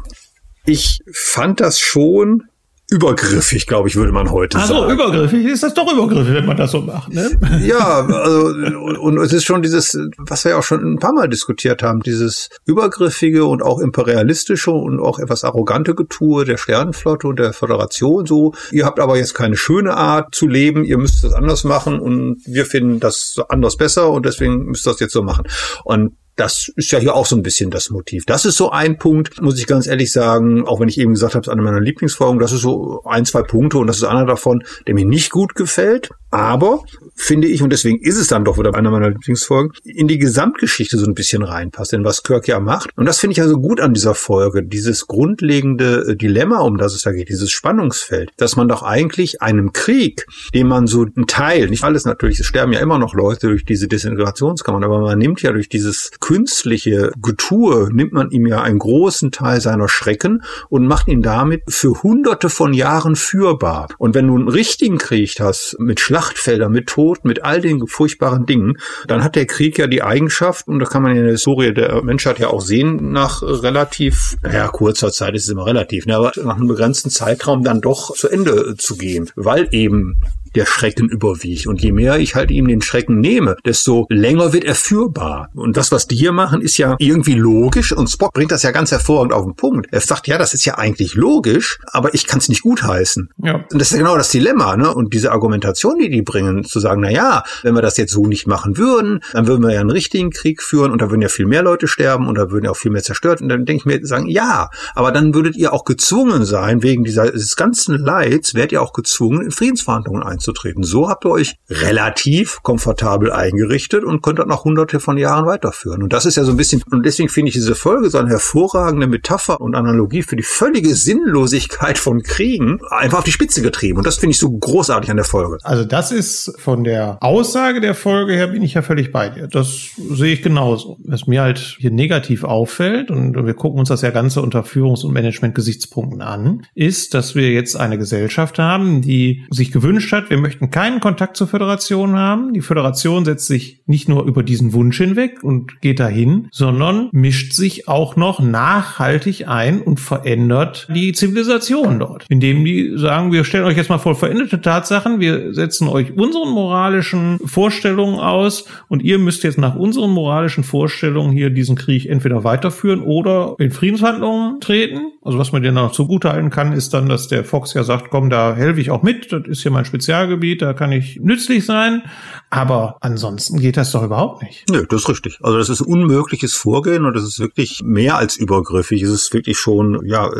[0.65, 2.43] ich fand das schon
[2.89, 4.91] übergriffig, glaube ich, würde man heute also, sagen.
[4.91, 7.37] Also übergriffig ist das doch übergriffig, wenn man das so macht, ne?
[7.61, 11.13] Ja, also und, und es ist schon dieses, was wir ja auch schon ein paar
[11.13, 17.27] Mal diskutiert haben, dieses übergriffige und auch imperialistische und auch etwas arrogante Getue der Sternenflotte
[17.27, 18.53] und der Föderation so.
[18.71, 22.37] Ihr habt aber jetzt keine schöne Art zu leben, ihr müsst es anders machen und
[22.45, 25.43] wir finden das anders besser und deswegen müsst ihr das jetzt so machen.
[25.83, 28.25] Und das ist ja hier auch so ein bisschen das Motiv.
[28.25, 31.33] Das ist so ein Punkt, muss ich ganz ehrlich sagen, auch wenn ich eben gesagt
[31.33, 34.03] habe, es ist eine meiner Lieblingsfolgen, das ist so ein, zwei Punkte und das ist
[34.03, 36.11] einer davon, der mir nicht gut gefällt.
[36.29, 36.83] Aber
[37.17, 40.97] finde ich, und deswegen ist es dann doch wieder einer meiner Lieblingsfolgen, in die Gesamtgeschichte
[40.97, 42.89] so ein bisschen reinpasst, denn was Kirk ja macht.
[42.95, 46.93] Und das finde ich also gut an dieser Folge, dieses grundlegende äh, Dilemma, um das
[46.93, 51.27] es da geht, dieses Spannungsfeld, dass man doch eigentlich einem Krieg, den man so einen
[51.27, 55.17] Teil, nicht alles natürlich, es sterben ja immer noch Leute durch diese Desintegrationskammern, aber man
[55.17, 60.43] nimmt ja durch dieses künstliche Getue, nimmt man ihm ja einen großen Teil seiner Schrecken
[60.69, 63.87] und macht ihn damit für hunderte von Jahren führbar.
[63.97, 68.45] Und wenn du einen richtigen Krieg hast, mit Schlachtfeldern, mit Tod, mit all den furchtbaren
[68.45, 71.73] Dingen, dann hat der Krieg ja die Eigenschaft, und da kann man in der Historie
[71.73, 76.17] der Menschheit ja auch sehen, nach relativ, naja, kurzer Zeit ist es immer relativ, ne,
[76.17, 80.19] aber nach einem begrenzten Zeitraum dann doch zu Ende zu gehen, weil eben
[80.55, 81.67] der Schrecken überwiegt.
[81.67, 85.49] Und je mehr ich halt ihm den Schrecken nehme, desto länger wird er führbar.
[85.53, 87.91] Und das, was die hier machen, ist ja irgendwie logisch.
[87.91, 89.87] Und Spock bringt das ja ganz hervorragend auf den Punkt.
[89.91, 93.29] Er sagt, ja, das ist ja eigentlich logisch, aber ich kann es nicht gutheißen.
[93.43, 93.55] Ja.
[93.55, 94.77] Und das ist ja genau das Dilemma.
[94.77, 94.93] Ne?
[94.93, 98.25] Und diese Argumentation, die die bringen, zu sagen, na ja, wenn wir das jetzt so
[98.25, 101.29] nicht machen würden, dann würden wir ja einen richtigen Krieg führen und da würden ja
[101.29, 103.41] viel mehr Leute sterben und da würden ja auch viel mehr zerstört.
[103.41, 107.03] Und dann denke ich mir, sagen, ja, aber dann würdet ihr auch gezwungen sein, wegen
[107.03, 110.83] dieser, dieses ganzen Leids, werdet ihr auch gezwungen, in Friedensverhandlungen einzugehen einzutreten.
[110.83, 116.03] So habt ihr euch relativ komfortabel eingerichtet und könnt das noch hunderte von Jahren weiterführen.
[116.03, 118.29] Und das ist ja so ein bisschen, und deswegen finde ich diese Folge so eine
[118.29, 123.97] hervorragende Metapher und Analogie für die völlige Sinnlosigkeit von Kriegen einfach auf die Spitze getrieben.
[123.97, 125.57] Und das finde ich so großartig an der Folge.
[125.63, 129.47] Also das ist von der Aussage der Folge her bin ich ja völlig bei dir.
[129.47, 130.97] Das sehe ich genauso.
[131.03, 135.03] Was mir halt hier negativ auffällt, und wir gucken uns das ja Ganze unter Führungs-
[135.03, 140.37] und Management-Gesichtspunkten an, ist, dass wir jetzt eine Gesellschaft haben, die sich gewünscht hat, wir
[140.37, 142.53] möchten keinen Kontakt zur Föderation haben.
[142.53, 147.53] Die Föderation setzt sich nicht nur über diesen Wunsch hinweg und geht dahin, sondern mischt
[147.53, 152.25] sich auch noch nachhaltig ein und verändert die Zivilisation dort.
[152.29, 156.49] Indem die sagen, wir stellen euch jetzt mal vor veränderte Tatsachen, wir setzen euch unseren
[156.49, 162.43] moralischen Vorstellungen aus und ihr müsst jetzt nach unseren moralischen Vorstellungen hier diesen Krieg entweder
[162.43, 165.11] weiterführen oder in Friedensverhandlungen treten.
[165.23, 168.29] Also was man dir noch zugutehalten kann, ist dann, dass der Fox ja sagt, komm,
[168.29, 171.65] da helfe ich auch mit, das ist hier mein Spezial Spezialgebiet, da kann ich nützlich
[171.65, 172.03] sein.
[172.49, 174.63] Aber ansonsten geht das doch überhaupt nicht.
[174.69, 175.39] Nö, das ist richtig.
[175.41, 179.01] Also das ist ein unmögliches Vorgehen und das ist wirklich mehr als übergriffig.
[179.01, 180.31] Es ist wirklich schon, ja,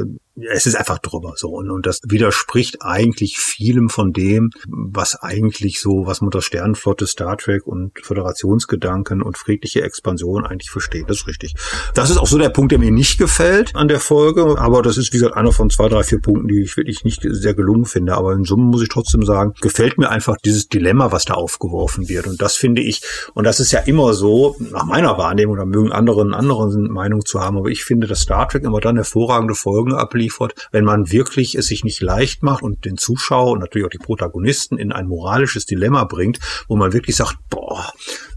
[0.54, 5.82] es ist einfach drüber so und, und das widerspricht eigentlich vielem von dem, was eigentlich
[5.82, 11.10] so, was man unter Sternenflotte, Star Trek und Föderationsgedanken und friedliche Expansion eigentlich versteht.
[11.10, 11.54] Das ist richtig.
[11.96, 14.98] Das ist auch so der Punkt, der mir nicht gefällt an der Folge, aber das
[14.98, 17.86] ist wie gesagt einer von zwei, drei, vier Punkten, die ich wirklich nicht sehr gelungen
[17.86, 18.16] finde.
[18.16, 21.97] Aber in Summe muss ich trotzdem sagen, gefällt mir einfach dieses Dilemma, was da aufgeworfen
[22.06, 22.28] wird.
[22.28, 23.02] Und das finde ich,
[23.34, 27.26] und das ist ja immer so, nach meiner Wahrnehmung, da mögen andere eine andere Meinung
[27.26, 31.12] zu haben, aber ich finde, dass Star Trek immer dann hervorragende Folgen abliefert, wenn man
[31.12, 34.92] wirklich es sich nicht leicht macht und den Zuschauer und natürlich auch die Protagonisten in
[34.92, 37.92] ein moralisches Dilemma bringt, wo man wirklich sagt, boah,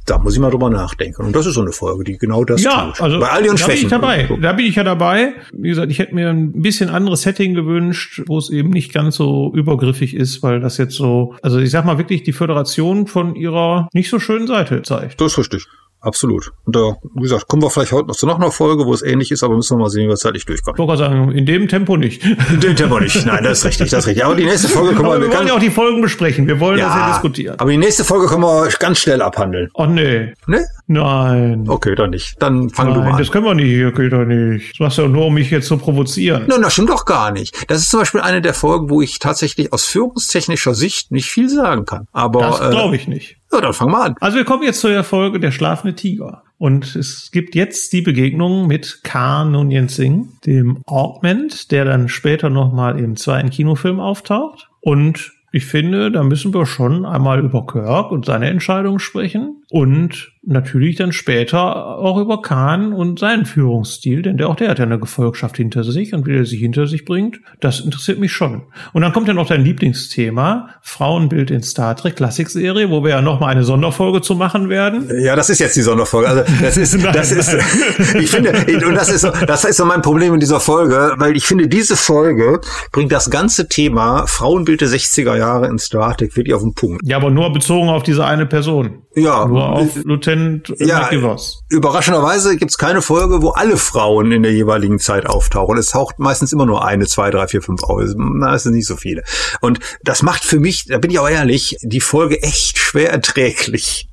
[0.06, 1.22] da muss ich mal drüber nachdenken.
[1.22, 3.00] Und das ist so eine Folge, die genau das ja, tut.
[3.00, 3.74] Also, Bei all ihren da Schwächen.
[3.74, 4.38] bin ich dabei.
[4.40, 5.34] Da bin ich ja dabei.
[5.52, 9.16] Wie gesagt, ich hätte mir ein bisschen anderes Setting gewünscht, wo es eben nicht ganz
[9.16, 13.34] so übergriffig ist, weil das jetzt so, also ich sag mal wirklich die Föderation von
[13.36, 15.20] ihrer nicht so schönen Seite zeigt.
[15.20, 15.66] Das ist richtig.
[16.00, 16.52] Absolut.
[16.64, 19.02] Und da, wie gesagt, kommen wir vielleicht heute noch zu noch einer Folge, wo es
[19.02, 20.76] ähnlich ist, aber müssen wir mal sehen, wie wir zeitlich durchkommen.
[20.80, 22.24] Ich wollte gerade sagen, in dem Tempo nicht.
[22.24, 23.26] In dem Tempo nicht.
[23.26, 24.24] Nein, das ist richtig, das ist richtig.
[24.24, 26.46] Aber die nächste Folge können Aber wir, wir wollen ja auch die Folgen besprechen.
[26.46, 27.54] Wir wollen das ja ja, diskutieren.
[27.58, 29.68] aber die nächste Folge können wir ganz schnell abhandeln.
[29.74, 30.32] Oh nee.
[30.46, 30.64] Ne?
[30.86, 31.64] Nein.
[31.68, 32.34] Okay, dann nicht.
[32.42, 33.18] Dann fang du Nein, mal an.
[33.18, 34.72] das können wir nicht, hier geht doch nicht.
[34.72, 36.44] Das machst du ja nur, um mich jetzt zu provozieren.
[36.48, 37.54] Nein, das stimmt doch gar nicht.
[37.68, 41.48] Das ist zum Beispiel eine der Folgen, wo ich tatsächlich aus führungstechnischer Sicht nicht viel
[41.48, 42.06] sagen kann.
[42.12, 43.36] Aber Das äh, glaube ich nicht.
[43.52, 44.16] Ja, dann fang mal an.
[44.20, 46.42] Also wir kommen jetzt zu der Folge Der schlafende Tiger.
[46.58, 52.50] Und es gibt jetzt die Begegnung mit Khan Noonien Singh, dem Augment, der dann später
[52.50, 54.68] nochmal im zweiten Kinofilm auftaucht.
[54.80, 60.32] Und ich finde, da müssen wir schon einmal über Kirk und seine Entscheidung sprechen und
[60.42, 64.86] natürlich dann später auch über Khan und seinen Führungsstil, denn der auch der hat ja
[64.86, 68.62] eine Gefolgschaft hinter sich und wie er sie hinter sich bringt, das interessiert mich schon.
[68.94, 73.22] Und dann kommt ja noch dein Lieblingsthema, Frauenbild in Star Trek Klassikserie, wo wir ja
[73.22, 75.10] noch mal eine Sonderfolge zu machen werden.
[75.22, 76.28] Ja, das ist jetzt die Sonderfolge.
[76.28, 77.54] Also das ist, Nein, das ist,
[78.14, 78.52] ich finde,
[78.86, 81.68] und das ist so, das ist so mein Problem in dieser Folge, weil ich finde,
[81.68, 82.60] diese Folge
[82.92, 87.02] bringt das ganze Thema Frauenbild der 60er Jahre in Star Trek wirklich auf den Punkt.
[87.04, 89.02] Ja, aber nur bezogen auf diese eine Person.
[89.14, 91.62] Ja, Nur auf Lieutenant Ja, McGivers.
[91.68, 95.76] Überraschenderweise gibt's keine Folge, wo alle Frauen in der jeweiligen Zeit auftauchen.
[95.78, 98.00] Es taucht meistens immer nur eine, zwei, drei, vier, fünf auf.
[98.00, 99.22] Sind nicht so viele.
[99.60, 104.08] Und das macht für mich, da bin ich auch ehrlich, die Folge echt schwer erträglich.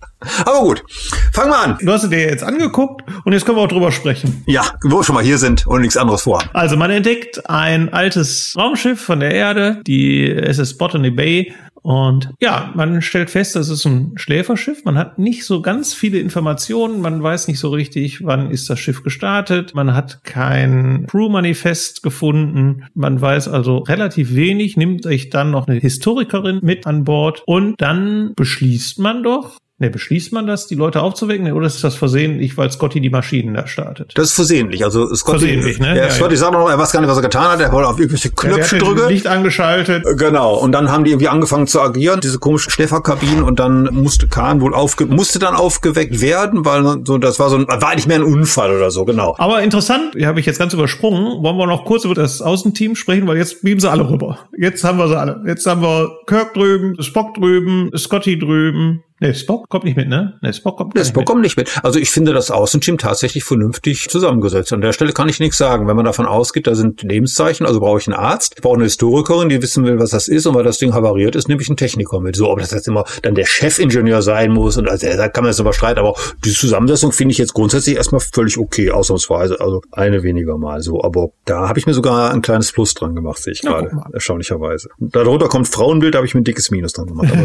[0.45, 0.83] Aber gut,
[1.31, 1.77] fangen wir an.
[1.79, 4.43] Du hast sie dir jetzt angeguckt und jetzt können wir auch drüber sprechen.
[4.47, 6.43] Ja, wo wir schon mal hier sind und nichts anderes vor.
[6.53, 11.53] Also man entdeckt ein altes Raumschiff von der Erde, die SS Botany Bay.
[11.87, 14.83] Und ja, man stellt fest, das ist ein Schläferschiff.
[14.83, 16.99] Man hat nicht so ganz viele Informationen.
[16.99, 19.73] Man weiß nicht so richtig, wann ist das Schiff gestartet.
[19.73, 22.83] Man hat kein Crew-Manifest gefunden.
[22.93, 27.43] Man weiß also relativ wenig, nimmt sich dann noch eine Historikerin mit an Bord.
[27.45, 31.51] Und dann beschließt man doch, Ne, beschließt man das, die Leute aufzuwecken?
[31.53, 34.11] Oder ist das versehentlich, weil Scotty die Maschinen da startet?
[34.15, 34.83] Das ist versehentlich.
[34.83, 35.89] Also Scotty, Versehentlich, ne?
[35.89, 36.39] Ja, Ja, Scotty ja.
[36.39, 37.59] sagt noch, er weiß gar nicht, was er getan hat.
[37.61, 39.07] Er wollte auf irgendwelche Ja, Knöpfe das drücken.
[39.09, 40.03] Licht angeschaltet.
[40.17, 40.55] Genau.
[40.55, 43.43] Und dann haben die irgendwie angefangen zu agieren, diese komischen Schläferkabinen.
[43.43, 47.57] Und dann musste Kahn wohl aufge musste dann aufgeweckt werden, weil so das war so
[47.57, 49.05] ein, war eigentlich mehr ein Unfall oder so.
[49.05, 49.35] Genau.
[49.37, 51.43] Aber interessant, die habe ich jetzt ganz übersprungen.
[51.43, 54.39] Wollen wir noch kurz über das Außenteam sprechen, weil jetzt beamen sie alle rüber.
[54.57, 55.43] Jetzt haben wir sie alle.
[55.45, 59.03] Jetzt haben wir Kirk drüben, Spock drüben, Scotty drüben.
[59.19, 60.37] Ne, Spock kommt nicht mit, ne?
[60.41, 61.25] Ne, Spock kommt gar Das nicht mit.
[61.25, 61.83] bekommt nicht mit.
[61.83, 64.71] Also ich finde das Außenteam tatsächlich vernünftig zusammengesetzt.
[64.73, 65.87] An der Stelle kann ich nichts sagen.
[65.87, 68.83] Wenn man davon ausgeht, da sind Lebenszeichen, also brauche ich einen Arzt, ich brauche eine
[68.83, 71.67] Historikerin, die wissen will, was das ist und weil das Ding havariert ist, nehme ich
[71.67, 72.35] einen Techniker mit.
[72.35, 75.51] So, ob das jetzt immer dann der Chefingenieur sein muss und also, da kann man
[75.51, 76.13] jetzt überstreiten, aber
[76.45, 79.59] die Zusammensetzung finde ich jetzt grundsätzlich erstmal völlig okay, ausnahmsweise.
[79.59, 81.03] Also eine weniger mal so.
[81.03, 83.89] Aber da habe ich mir sogar ein kleines Plus dran gemacht, sehe ich gerade.
[84.13, 84.89] Erstaunlicherweise.
[84.99, 87.29] Darunter kommt Frauenbild, da habe ich mir ein dickes Minus dran gemacht.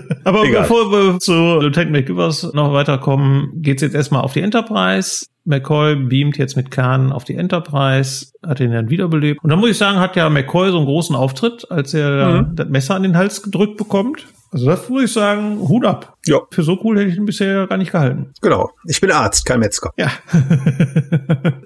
[0.24, 0.62] Aber Egal.
[0.62, 5.26] bevor wir zu Lieutenant McGivers noch weiterkommen, geht's jetzt erstmal auf die Enterprise.
[5.44, 9.42] McCoy beamt jetzt mit Khan auf die Enterprise, hat ihn dann wiederbelebt.
[9.42, 12.56] Und dann muss ich sagen, hat ja McCoy so einen großen Auftritt, als er Mhm.
[12.56, 14.26] das Messer an den Hals gedrückt bekommt.
[14.52, 16.14] Also das muss ich sagen, Hut ab.
[16.26, 18.32] ja, Für so cool hätte ich ihn bisher gar nicht gehalten.
[18.42, 18.70] genau.
[18.84, 19.92] Ich bin Arzt, kein Metzger.
[19.96, 20.10] Ja.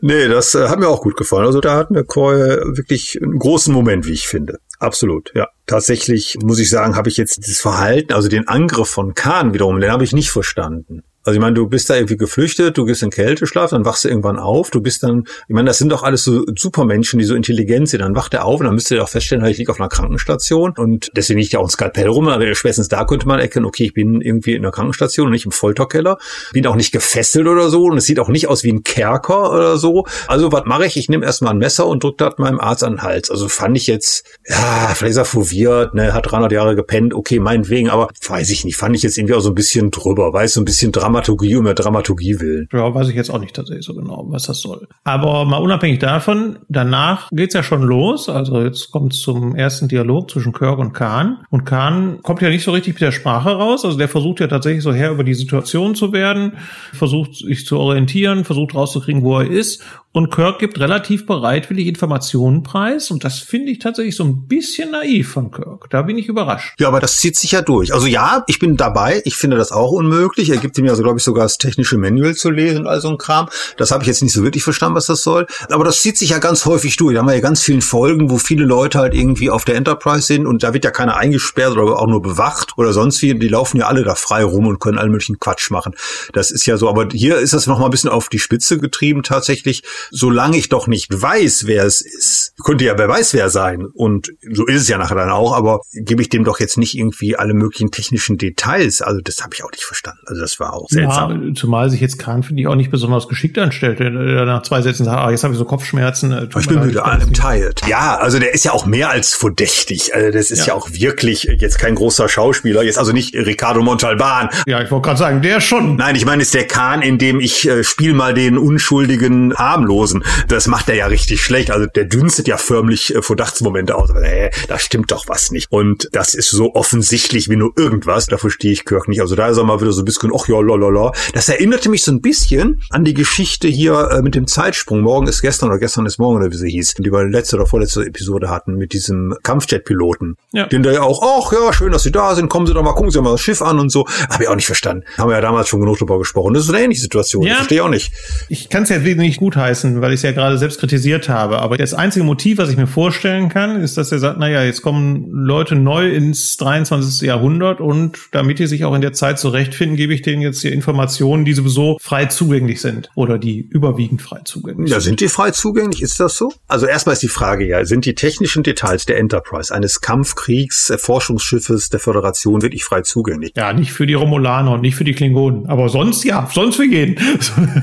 [0.01, 1.47] Nee, das äh, hat mir auch gut gefallen.
[1.47, 2.37] Also da hat McCoy
[2.77, 4.59] wirklich einen großen Moment, wie ich finde.
[4.79, 5.49] Absolut, ja.
[5.67, 9.81] Tatsächlich muss ich sagen, habe ich jetzt dieses Verhalten, also den Angriff von Khan wiederum,
[9.81, 11.03] den habe ich nicht verstanden.
[11.25, 14.09] Also ich meine, du bist da irgendwie geflüchtet, du gehst in Kälteschlaf, dann wachst du
[14.09, 17.35] irgendwann auf, du bist dann, ich meine, das sind doch alles so Supermenschen, die so
[17.35, 19.81] intelligent sind, dann wacht er auf und dann müsst ihr doch feststellen, ich liege auf
[19.81, 23.41] einer Krankenstation und deswegen liegt ja auch ein Skalpell rum, aber spätestens da könnte man
[23.41, 26.19] erkennen, okay, ich bin irgendwie in einer Krankenstation und nicht im Folterkeller,
[26.53, 29.51] bin auch nicht gefesselt oder so und es sieht auch nicht aus wie ein Kerker
[29.51, 30.05] oder so.
[30.29, 30.97] Also was mache ich?
[30.97, 33.31] Ich nehme erstmal ein Messer und drücke das meinem Arzt an den Hals.
[33.31, 37.41] Also fand ich jetzt, ja, vielleicht ist er foviert, ne, hat 300 Jahre gepennt, okay,
[37.41, 40.55] meinetwegen, aber weiß ich nicht, fand ich jetzt irgendwie auch so ein bisschen drüber, weiß
[40.55, 42.69] so ein bisschen Dramaturgie um der Dramaturgie willen.
[42.73, 44.89] Ja, weiß ich jetzt auch nicht tatsächlich so genau, was das soll.
[45.05, 48.29] Aber mal unabhängig davon, danach geht's ja schon los.
[48.29, 51.45] Also jetzt kommt's zum ersten Dialog zwischen Kirk und Khan.
[51.51, 53.85] Und Khan kommt ja nicht so richtig mit der Sprache raus.
[53.85, 56.55] Also der versucht ja tatsächlich so her über die Situation zu werden,
[56.93, 59.85] versucht sich zu orientieren, versucht rauszukriegen, wo er ist.
[60.17, 63.11] Und Kirk gibt relativ bereitwillig Informationen preis.
[63.11, 65.91] Und das finde ich tatsächlich so ein bisschen naiv von Kirk.
[65.91, 66.77] Da bin ich überrascht.
[66.79, 67.93] Ja, aber das zieht sich ja durch.
[67.93, 69.23] Also ja, ich bin dabei.
[69.25, 70.51] Ich finde das auch unmöglich.
[70.51, 73.01] Er gibt ihm ja, so, glaube ich, sogar das technische Manual zu lesen und all
[73.01, 73.49] so ein Kram.
[73.77, 75.49] Das habe ich jetzt nicht so wirklich verstanden, was das soll.
[75.69, 77.15] Aber das zieht sich ja ganz häufig durch.
[77.15, 80.29] Da haben wir ja ganz vielen Folgen, wo viele Leute halt irgendwie auf der Enterprise
[80.29, 83.37] sind und da wird ja keiner eingesperrt oder auch nur bewacht oder sonst wie.
[83.37, 85.97] Die laufen ja alle da frei rum und können allen möglichen Quatsch machen.
[86.33, 86.89] Das ist ja so.
[86.89, 90.69] Aber hier ist das noch mal ein bisschen auf die Spitze getrieben tatsächlich solange ich
[90.69, 93.87] doch nicht weiß, wer es ist, könnte ja wer weiß wer sein.
[93.95, 96.97] Und so ist es ja nachher dann auch, aber gebe ich dem doch jetzt nicht
[96.97, 99.03] irgendwie alle möglichen technischen Details.
[99.03, 100.21] Also das habe ich auch nicht verstanden.
[100.27, 101.49] Also das war auch seltsam.
[101.49, 103.99] Ja, zumal sich jetzt Kahn, finde ich, auch nicht besonders geschickt anstellt.
[104.01, 106.33] Der nach zwei Sätzen sagt, ah, jetzt habe ich so Kopfschmerzen.
[106.33, 107.81] Äh, ich bin müde, I'm tired.
[107.87, 110.15] Ja, also der ist ja auch mehr als verdächtig.
[110.15, 112.83] Also das ist ja, ja auch wirklich jetzt kein großer Schauspieler.
[112.83, 114.49] Jetzt also nicht Ricardo Montalban.
[114.67, 115.97] Ja, ich wollte gerade sagen, der schon.
[115.97, 119.94] Nein, ich meine, ist der Kahn, in dem ich äh, spiel mal den unschuldigen harmlos
[119.95, 120.25] Harmlosen.
[120.49, 121.71] Das macht er ja richtig schlecht.
[121.71, 124.11] Also der dünstet ja förmlich äh, Verdachtsmomente aus.
[124.11, 125.71] Äh, da stimmt doch was nicht.
[125.71, 128.27] Und das ist so offensichtlich wie nur irgendwas.
[128.27, 129.21] Da verstehe ich Kirk nicht.
[129.21, 131.13] Also da ist er mal wieder so ein bisschen, ach ja, lalala.
[131.33, 135.01] Das erinnerte mich so ein bisschen an die Geschichte hier äh, mit dem Zeitsprung.
[135.01, 136.95] Morgen ist gestern oder gestern ist morgen oder wie sie hieß.
[136.95, 140.37] Die wir letzte oder vorletzte Episode hatten mit diesem Kampfjet-Piloten.
[140.53, 140.67] Ja.
[140.67, 142.49] Den da ja auch, ach ja, schön, dass Sie da sind.
[142.49, 144.07] Kommen Sie doch mal, gucken Sie mal das Schiff an und so.
[144.31, 145.05] Habe ich auch nicht verstanden.
[145.19, 146.55] Haben wir ja damals schon genug darüber gesprochen.
[146.55, 147.43] Das ist eine ähnliche Situation.
[147.45, 147.53] Ja.
[147.53, 148.13] Ich verstehe auch nicht.
[148.49, 151.61] Ich kann es ja nicht gutheißen, weil ich es ja gerade selbst kritisiert habe.
[151.61, 154.83] Aber das einzige Motiv, was ich mir vorstellen kann, ist, dass er sagt, naja, jetzt
[154.83, 157.27] kommen Leute neu ins 23.
[157.27, 160.73] Jahrhundert und damit die sich auch in der Zeit zurechtfinden, gebe ich denen jetzt hier
[160.73, 164.97] Informationen, die sowieso frei zugänglich sind oder die überwiegend frei zugänglich sind.
[164.97, 166.03] Ja, sind die frei zugänglich?
[166.03, 166.53] Ist das so?
[166.69, 171.91] Also erstmal ist die Frage ja, sind die technischen Details der Enterprise, eines Kampfkriegs, Forschungsschiffes
[171.91, 173.53] der Föderation wirklich frei zugänglich?
[173.57, 176.85] Ja, nicht für die Romulaner und nicht für die Klingonen, aber sonst ja, sonst für
[176.85, 177.17] jeden.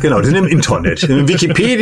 [0.02, 1.04] Genau, die sind im Internet.
[1.04, 1.26] In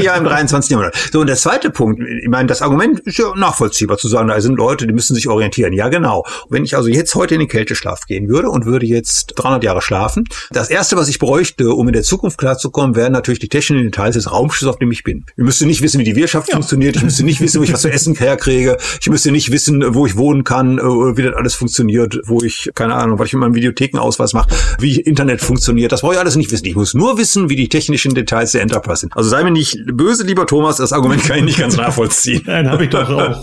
[0.10, 0.72] Wikipedia im 23.
[0.72, 1.10] Jahrhundert.
[1.12, 4.40] So, und der zweite Punkt, ich meine, das Argument ist ja nachvollziehbar zu sagen, da
[4.42, 5.74] sind Leute, die müssen sich orientieren.
[5.74, 6.26] Ja, genau.
[6.50, 9.82] Wenn ich also jetzt heute in den Kälteschlaf gehen würde und würde jetzt 300 Jahre
[9.82, 13.86] schlafen, das erste, was ich bräuchte, um in der Zukunft klarzukommen, wären natürlich die technischen
[13.86, 15.26] Details des Raumschiffs, auf dem ich bin.
[15.38, 16.56] Ich müsste nicht wissen, wie die Wirtschaft ja.
[16.56, 16.96] funktioniert.
[16.96, 18.78] Ich müsste nicht wissen, wo ich was zu essen herkriege.
[19.02, 20.82] Ich müsste nicht wissen, wo ich wohnen kann, äh,
[21.18, 25.00] wie das alles funktioniert, wo ich, keine Ahnung, was ich mit meinem Videothekenausweis mache, wie
[25.00, 25.92] Internet funktioniert.
[25.92, 26.66] Das brauche ich alles nicht wissen.
[26.66, 29.16] Ich muss nur wissen, wie die technischen Details der Enterprise sind.
[29.16, 32.42] Also sei mir nicht böse, lieber Thomas, das Argument kann ich nicht ganz nachvollziehen.
[32.46, 33.42] Nein, habe ich doch auch.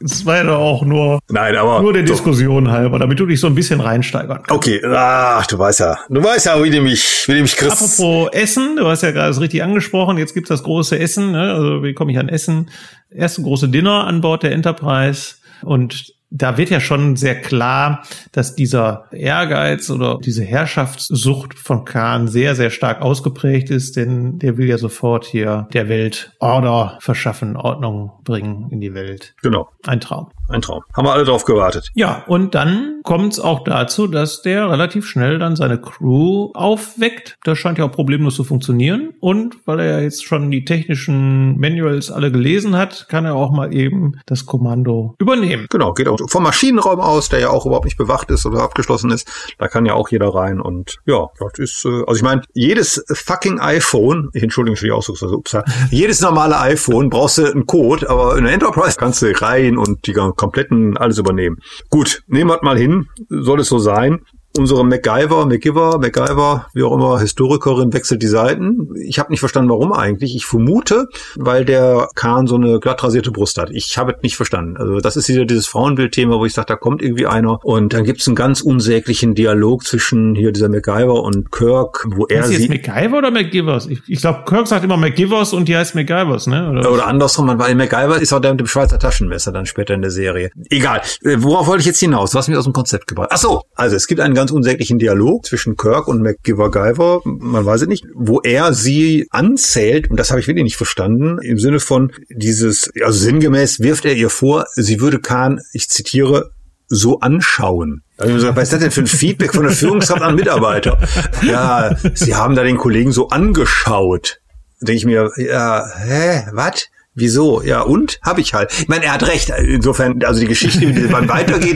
[0.00, 3.40] Das war ja doch auch nur, Nein, aber nur der Diskussion halber, damit du dich
[3.40, 4.50] so ein bisschen reinsteigern kannst.
[4.50, 7.82] Okay, ach, du weißt ja, du weißt ja, wie du mich, wie du mich kriegst.
[7.82, 11.52] Apropos Essen, du hast ja gerade das richtig angesprochen, jetzt gibt's das große Essen, ne?
[11.52, 12.70] also wie komme ich an Essen?
[13.10, 18.54] Erste große Dinner an Bord der Enterprise und da wird ja schon sehr klar, dass
[18.54, 24.68] dieser Ehrgeiz oder diese Herrschaftssucht von Kahn sehr, sehr stark ausgeprägt ist, denn der will
[24.68, 29.34] ja sofort hier der Welt Order verschaffen, Ordnung bringen in die Welt.
[29.42, 29.70] Genau.
[29.86, 30.30] Ein Traum.
[30.48, 30.82] Ein Traum.
[30.94, 31.90] Haben wir alle drauf gewartet.
[31.94, 37.36] Ja, und dann kommt es auch dazu, dass der relativ schnell dann seine Crew aufweckt.
[37.44, 39.14] Das scheint ja auch problemlos zu funktionieren.
[39.20, 43.50] Und weil er ja jetzt schon die technischen Manuals alle gelesen hat, kann er auch
[43.50, 45.66] mal eben das Kommando übernehmen.
[45.70, 49.10] Genau, geht auch vom Maschinenraum aus, der ja auch überhaupt nicht bewacht ist oder abgeschlossen
[49.10, 49.28] ist.
[49.58, 50.60] Da kann ja auch jeder rein.
[50.60, 54.86] Und ja, das ist, äh, also ich meine, jedes fucking iPhone, ich entschuldige mich für
[54.86, 55.56] die Ausdrucksweise, ups,
[55.90, 60.06] jedes normale iPhone brauchst du einen Code, aber in der Enterprise kannst du rein und
[60.06, 61.58] die kompletten alles übernehmen.
[61.90, 64.20] Gut, nehmen wir mal hin, soll es so sein
[64.58, 68.88] unsere MacGyver, MacGyver, MacGyver, wie auch immer, Historikerin wechselt die Seiten.
[69.06, 70.34] Ich habe nicht verstanden, warum eigentlich.
[70.34, 73.70] Ich vermute, weil der Kahn so eine glatt rasierte Brust hat.
[73.70, 74.76] Ich habe es nicht verstanden.
[74.76, 78.04] Also das ist wieder dieses Frauenbildthema, wo ich sage, da kommt irgendwie einer und dann
[78.04, 82.56] gibt es einen ganz unsäglichen Dialog zwischen hier dieser MacGyver und Kirk, wo er sie...
[82.56, 83.86] Ist MacGyver oder MacGivers?
[83.86, 86.70] Ich, ich glaube, Kirk sagt immer MacGivers und die heißt MacGyvers, ne?
[86.70, 90.02] Oder, oder andersrum, weil MacGyver ist auch der mit dem Schweizer Taschenmesser dann später in
[90.02, 90.50] der Serie.
[90.70, 91.02] Egal.
[91.22, 92.32] Äh, worauf wollte ich jetzt hinaus?
[92.32, 93.28] Du hast mich aus dem Konzept gebracht.
[93.30, 97.66] Ach so, also es gibt einen ganz ganz unsäglichen Dialog zwischen Kirk und MacGyver, man
[97.66, 101.58] weiß es nicht, wo er sie anzählt, und das habe ich wirklich nicht verstanden, im
[101.58, 106.50] Sinne von dieses, also sinngemäß wirft er ihr vor, sie würde Khan, ich zitiere,
[106.86, 108.02] so anschauen.
[108.16, 110.98] Also was ist das denn für ein Feedback von der Führungskraft an Mitarbeiter?
[111.42, 114.40] Ja, sie haben da den Kollegen so angeschaut.
[114.80, 116.86] Denke ich mir, ja, hä, was?
[117.18, 117.62] Wieso?
[117.62, 118.20] Ja, und?
[118.22, 118.70] Hab ich halt.
[118.78, 119.50] Ich meine, er hat recht.
[119.50, 121.74] Insofern, also die Geschichte, wie die beim weitergeht,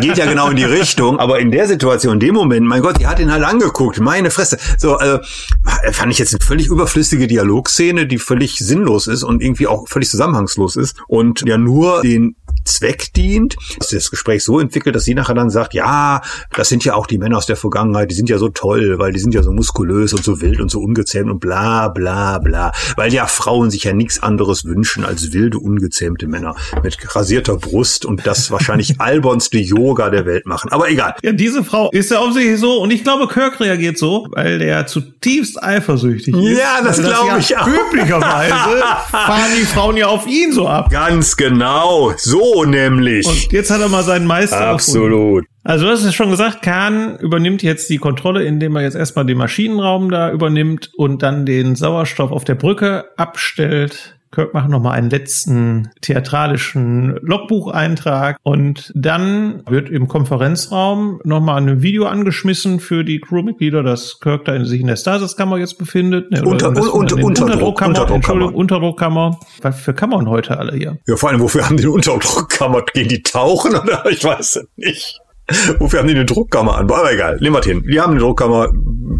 [0.00, 1.18] geht ja genau in die Richtung.
[1.18, 4.00] Aber in der Situation, in dem Moment, mein Gott, die hat ihn halt angeguckt.
[4.00, 4.58] Meine Fresse.
[4.78, 5.18] So, also,
[5.92, 10.08] fand ich jetzt eine völlig überflüssige Dialogszene, die völlig sinnlos ist und irgendwie auch völlig
[10.08, 12.36] zusammenhangslos ist und ja nur den
[12.68, 13.56] Zweck dient.
[13.78, 16.20] Dass das Gespräch so entwickelt, dass sie nachher dann sagt, ja,
[16.54, 19.12] das sind ja auch die Männer aus der Vergangenheit, die sind ja so toll, weil
[19.12, 22.72] die sind ja so muskulös und so wild und so ungezähmt und bla bla bla.
[22.96, 28.04] Weil ja Frauen sich ja nichts anderes wünschen als wilde, ungezähmte Männer mit rasierter Brust
[28.04, 30.70] und das wahrscheinlich albernste Yoga der Welt machen.
[30.72, 31.14] Aber egal.
[31.22, 34.86] Ja, diese Frau ist ja offensichtlich so und ich glaube, Kirk reagiert so, weil der
[34.86, 36.58] zutiefst eifersüchtig ist.
[36.58, 37.66] Ja, das glaube ja ich auch.
[37.66, 38.54] Üblicherweise
[39.10, 40.90] fahren die Frauen ja auf ihn so ab.
[40.90, 42.12] Ganz genau.
[42.16, 43.26] So nämlich.
[43.26, 45.44] Und jetzt hat er mal seinen Meister Absolut.
[45.64, 49.26] Also du hast es schon gesagt, Kahn übernimmt jetzt die Kontrolle, indem er jetzt erstmal
[49.26, 54.17] den Maschinenraum da übernimmt und dann den Sauerstoff auf der Brücke abstellt.
[54.30, 62.06] Kirk macht nochmal einen letzten theatralischen Logbucheintrag und dann wird im Konferenzraum nochmal ein Video
[62.06, 66.30] angeschmissen für die Crewmitglieder, dass Kirk da in, sich in der Stasiskammer jetzt befindet.
[66.30, 68.14] Ne, Unter, und, und, und, Unterdruckkammer, Unterdruckkammer.
[68.14, 69.40] Entschuldigung, Unterdruckkammer.
[69.62, 70.98] Was für Kammern heute alle hier?
[71.06, 72.82] Ja, vor allem, wofür haben die eine Unterdruckkammer?
[72.92, 74.04] Gehen die tauchen oder?
[74.10, 75.20] Ich weiß es nicht.
[75.78, 76.90] Wofür haben die eine Druckkammer an?
[76.90, 77.82] Aber egal, nehmen wir hin.
[77.90, 78.70] Die haben eine Druckkammer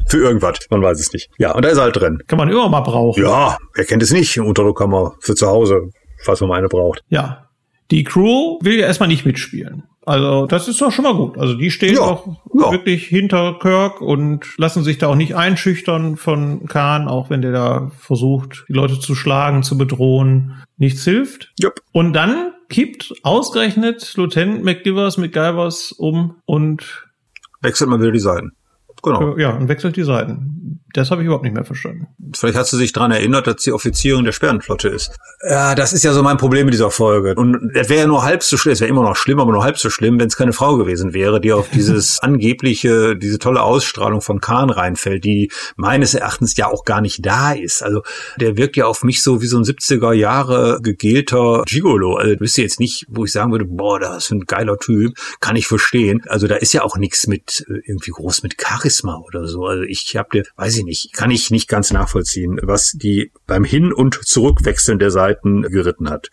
[0.08, 0.58] für irgendwas.
[0.70, 1.30] Man weiß es nicht.
[1.38, 2.18] Ja, und da ist er halt drin.
[2.26, 3.22] Kann man immer mal brauchen.
[3.22, 4.36] Ja, wer kennt es nicht?
[4.38, 5.90] Eine Unterdruckkammer für zu Hause,
[6.22, 7.02] falls man mal eine braucht.
[7.08, 7.48] Ja.
[7.90, 9.84] Die Crew will ja erstmal nicht mitspielen.
[10.04, 11.38] Also das ist doch schon mal gut.
[11.38, 12.72] Also die stehen ja, doch ja.
[12.72, 17.52] wirklich hinter Kirk und lassen sich da auch nicht einschüchtern von Khan, auch wenn der
[17.52, 20.62] da versucht, die Leute zu schlagen, zu bedrohen.
[20.76, 21.52] Nichts hilft.
[21.62, 21.80] Yep.
[21.92, 27.08] Und dann kippt ausgerechnet Lieutenant McGivers McGivers um und
[27.60, 28.52] wechselt mal wieder die Seiten.
[29.02, 29.36] Genau.
[29.36, 30.80] Ja, und wechselt die Seiten.
[30.94, 32.06] Das habe ich überhaupt nicht mehr verstanden.
[32.34, 35.16] Vielleicht hat sie sich daran erinnert, dass sie Offizierin der Sperrenflotte ist.
[35.48, 37.34] Ja, das ist ja so mein Problem mit dieser Folge.
[37.34, 39.62] Und es wäre ja nur halb so schlimm, es wäre immer noch schlimm, aber nur
[39.62, 43.62] halb so schlimm, wenn es keine Frau gewesen wäre, die auf dieses angebliche, diese tolle
[43.62, 47.82] Ausstrahlung von Kahn reinfällt, die meines Erachtens ja auch gar nicht da ist.
[47.82, 48.02] Also
[48.38, 52.16] der wirkt ja auf mich so wie so ein 70er Jahre gegelter Gigolo.
[52.16, 55.12] Also du wisst jetzt nicht, wo ich sagen würde, boah, das ist ein geiler Typ,
[55.40, 56.22] kann ich verstehen.
[56.28, 59.66] Also da ist ja auch nichts mit äh, irgendwie groß mit Charisma oder so.
[59.66, 63.92] Also ich habe, weiß ich nicht, kann ich nicht ganz nachvollziehen, was die beim Hin-
[63.92, 66.28] und Zurückwechseln der Seiten geritten hat.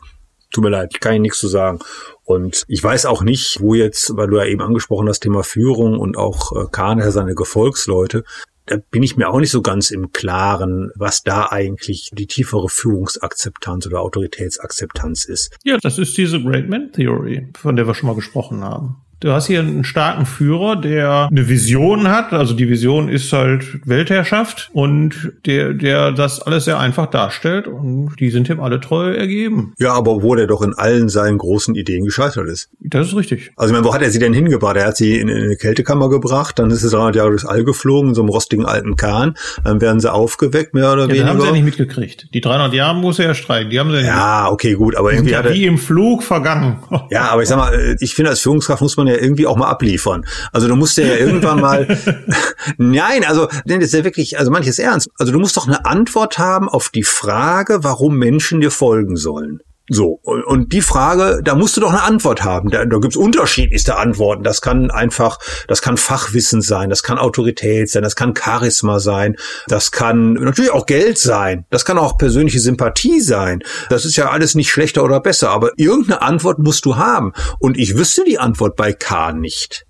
[0.52, 1.80] Tut mir leid, kann ich nichts zu sagen.
[2.24, 6.00] Und ich weiß auch nicht, wo jetzt, weil du ja eben angesprochen hast, Thema Führung
[6.00, 8.24] und auch äh, Kahn, seine Gefolgsleute,
[8.66, 12.68] da bin ich mir auch nicht so ganz im Klaren, was da eigentlich die tiefere
[12.68, 15.56] Führungsakzeptanz oder Autoritätsakzeptanz ist.
[15.64, 18.98] Ja, das ist diese Great Man Theory, von der wir schon mal gesprochen haben.
[19.26, 22.32] Du hast hier einen starken Führer, der eine Vision hat.
[22.32, 28.12] Also die Vision ist halt Weltherrschaft und der, der das alles sehr einfach darstellt und
[28.20, 29.74] die sind ihm alle treu ergeben.
[29.80, 32.70] Ja, aber obwohl er doch in allen seinen großen Ideen gescheitert ist.
[32.80, 33.52] Das ist richtig.
[33.56, 34.78] Also ich meine, wo hat er sie denn hingebracht?
[34.78, 38.10] Er hat sie in eine Kältekammer gebracht, dann ist es 300 Jahre durchs All geflogen,
[38.10, 39.34] in so einem rostigen alten Kahn.
[39.64, 41.24] Dann werden sie aufgeweckt, mehr oder ja, weniger.
[41.24, 42.28] Das haben sie ja nicht mitgekriegt.
[42.32, 43.72] Die 300 Jahre muss er ja streiken.
[43.72, 44.04] Die haben sie ja,
[44.46, 46.78] ja okay, gut, aber irgendwie ja hat er, wie im Flug vergangen.
[47.10, 49.70] ja, aber ich sag mal, ich finde als Führungskraft muss man ja irgendwie auch mal
[49.70, 50.26] abliefern.
[50.52, 51.88] Also du musst ja irgendwann mal,
[52.78, 55.10] nein, also, denn das ist ja wirklich, also manches ernst.
[55.18, 59.62] Also du musst doch eine Antwort haben auf die Frage, warum Menschen dir folgen sollen.
[59.88, 62.72] So, und die Frage, da musst du doch eine Antwort haben.
[62.72, 64.44] Da, da gibt's unterschiedlichste Antworten.
[64.44, 69.36] Das kann einfach, das kann Fachwissen sein, das kann Autorität sein, das kann Charisma sein,
[69.68, 73.62] das kann natürlich auch Geld sein, das kann auch persönliche Sympathie sein.
[73.90, 77.34] Das ist ja alles nicht schlechter oder besser, aber irgendeine Antwort musst du haben.
[77.60, 79.85] Und ich wüsste die Antwort bei K nicht.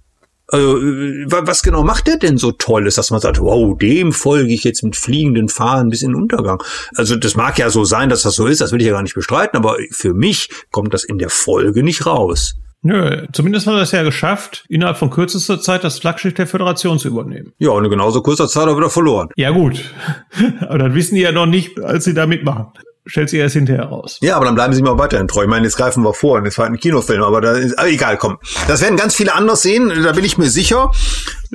[0.48, 4.54] Also, äh, was genau macht der denn so Tolles, dass man sagt, wow, dem folge
[4.54, 6.62] ich jetzt mit fliegenden Fahnen bis in den Untergang?
[6.96, 9.02] Also, das mag ja so sein, dass das so ist, das will ich ja gar
[9.02, 12.56] nicht bestreiten, aber für mich kommt das in der Folge nicht raus.
[12.82, 17.00] Nö, zumindest hat er es ja geschafft, innerhalb von kürzester Zeit das Flaggschiff der Föderation
[17.00, 17.52] zu übernehmen.
[17.58, 19.30] Ja, und in genauso kurzer Zeit er wieder verloren.
[19.36, 19.84] Ja, gut.
[20.60, 22.68] aber das wissen die ja noch nicht, als sie da mitmachen
[23.06, 24.18] stellt sich erst hinterher raus.
[24.22, 25.44] Ja, aber dann bleiben sie mal weiterhin treu.
[25.44, 28.18] Ich meine, jetzt greifen wir vor in den zweiten Kinofilm, aber da ist, aber egal,
[28.18, 28.38] komm.
[28.68, 30.92] Das werden ganz viele anders sehen, da bin ich mir sicher.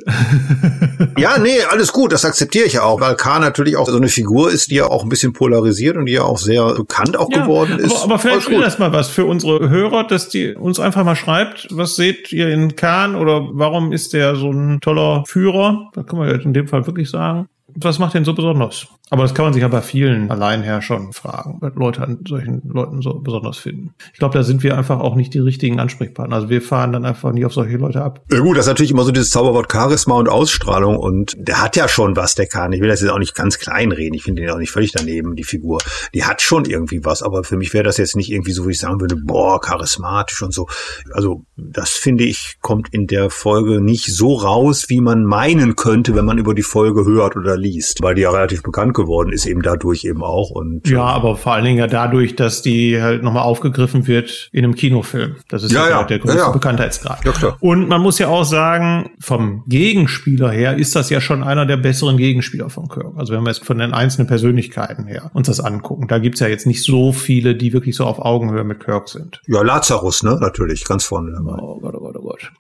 [1.18, 4.08] ja, nee, alles gut, das akzeptiere ich ja auch, weil K natürlich auch so eine
[4.08, 7.28] Figur ist, die ja auch ein bisschen polarisiert und die ja auch sehr bekannt auch
[7.30, 7.92] ja, geworden ist.
[7.92, 11.16] Aber, aber vielleicht will das mal was für unsere Hörer, dass die uns einfach mal
[11.16, 15.90] schreibt, was seht ihr in Kahn oder warum ist der so ein toller Führer?
[15.94, 17.48] Da kann man ja in dem Fall wirklich sagen.
[17.74, 18.88] Was macht den so besonders?
[19.10, 23.02] Aber das kann man sich ja bei vielen Alleinherrschern fragen, was Leute an solchen Leuten
[23.02, 23.92] so besonders finden.
[24.12, 26.36] Ich glaube, da sind wir einfach auch nicht die richtigen Ansprechpartner.
[26.36, 28.22] Also wir fahren dann einfach nie auf solche Leute ab.
[28.30, 31.74] Ja gut, das ist natürlich immer so dieses Zauberwort Charisma und Ausstrahlung und der hat
[31.74, 32.72] ja schon was, der kann.
[32.72, 34.14] Ich will das jetzt auch nicht ganz klein reden.
[34.14, 35.80] Ich finde den auch nicht völlig daneben, die Figur.
[36.14, 38.72] Die hat schon irgendwie was, aber für mich wäre das jetzt nicht irgendwie so, wie
[38.72, 40.68] ich sagen würde, boah, charismatisch und so.
[41.12, 46.14] Also das finde ich, kommt in der Folge nicht so raus, wie man meinen könnte,
[46.14, 49.46] wenn man über die Folge hört oder liest, weil die ja relativ bekannt geworden ist,
[49.46, 50.50] eben dadurch eben auch.
[50.50, 54.64] Und, ja, aber vor allen Dingen ja dadurch, dass die halt nochmal aufgegriffen wird in
[54.64, 55.36] einem Kinofilm.
[55.48, 57.20] Das ist ja, ja, ja der größte ja, Bekanntheitsgrad.
[57.60, 61.76] Und man muss ja auch sagen, vom Gegenspieler her ist das ja schon einer der
[61.76, 63.12] besseren Gegenspieler von Kirk.
[63.16, 66.48] Also wenn wir jetzt von den einzelnen Persönlichkeiten her uns das angucken, da gibt's ja
[66.48, 69.40] jetzt nicht so viele, die wirklich so auf Augenhöhe mit Kirk sind.
[69.46, 70.38] Ja, Lazarus, ne?
[70.40, 71.60] Natürlich, ganz vorne dabei.
[71.60, 72.52] Oh Gott, oh Gott, oh Gott.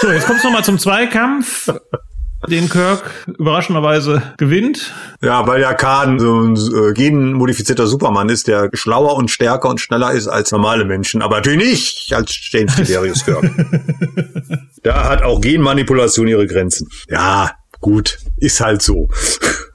[0.00, 1.70] So, jetzt kommt's nochmal zum Zweikampf
[2.48, 3.02] den Kirk
[3.38, 4.92] überraschenderweise gewinnt.
[5.22, 9.80] Ja, weil ja Khan so ein äh, genmodifizierter Supermann ist, der schlauer und stärker und
[9.80, 11.22] schneller ist als normale Menschen.
[11.22, 13.44] Aber natürlich nicht als James Tiberius Kirk.
[14.82, 16.88] da hat auch Genmanipulation ihre Grenzen.
[17.08, 19.08] Ja, gut, ist halt so.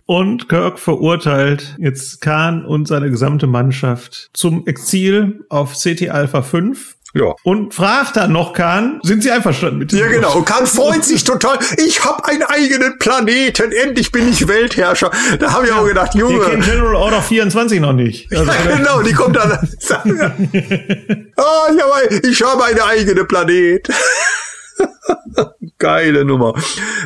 [0.09, 6.95] Und Kirk verurteilt jetzt Khan und seine gesamte Mannschaft zum Exil auf CT Alpha 5
[7.13, 7.35] ja.
[7.43, 9.99] Und fragt dann noch Khan, sind Sie einverstanden mit dem?
[9.99, 10.35] Ja, genau.
[10.35, 11.59] Und Khan freut sich total.
[11.77, 13.71] Ich habe einen eigenen Planeten.
[13.71, 15.11] Endlich bin ich Weltherrscher.
[15.39, 16.39] Da habe ich ja, auch gedacht, Junge.
[16.39, 18.31] Die kennen General Order 24 noch nicht.
[18.35, 19.51] Also ja, genau, die kommt dann.
[21.37, 23.87] oh, ich habe einen eigenen Planet.
[25.77, 26.53] Geile Nummer.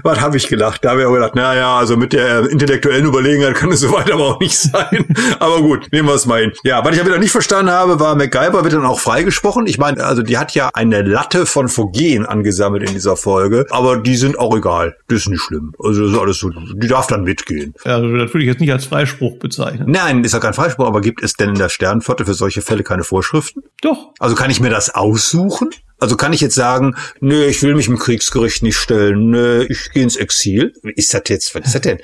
[0.04, 0.84] Was habe ich gelacht?
[0.84, 4.12] Da habe ich auch gedacht, naja, also mit der intellektuellen Überlegenheit kann es so weit
[4.12, 5.06] aber auch nicht sein.
[5.40, 6.52] aber gut, nehmen wir es mal hin.
[6.64, 9.68] Ja, was ich aber wieder nicht verstanden habe, war MacGyver wird dann auch freigesprochen.
[9.68, 13.98] Ich meine, also die hat ja eine Latte von Vergehen angesammelt in dieser Folge, aber
[13.98, 14.96] die sind auch egal.
[15.08, 15.74] Das ist nicht schlimm.
[15.80, 17.74] Also das ist alles so, die darf dann mitgehen.
[17.84, 19.86] Also das würde ich jetzt nicht als Freispruch bezeichnen.
[19.90, 22.84] Nein, ist ja kein Freispruch, aber gibt es denn in der Sternenflotte für solche Fälle
[22.84, 23.64] keine Vorschriften?
[23.82, 24.14] Doch.
[24.20, 25.70] Also kann ich mir das aussuchen?
[26.04, 29.92] Also kann ich jetzt sagen, nö, ich will mich im Kriegsgericht nicht stellen, nö, ich
[29.92, 30.74] gehe ins Exil.
[30.84, 31.56] Ist das jetzt?
[31.56, 32.00] Was ist das denn?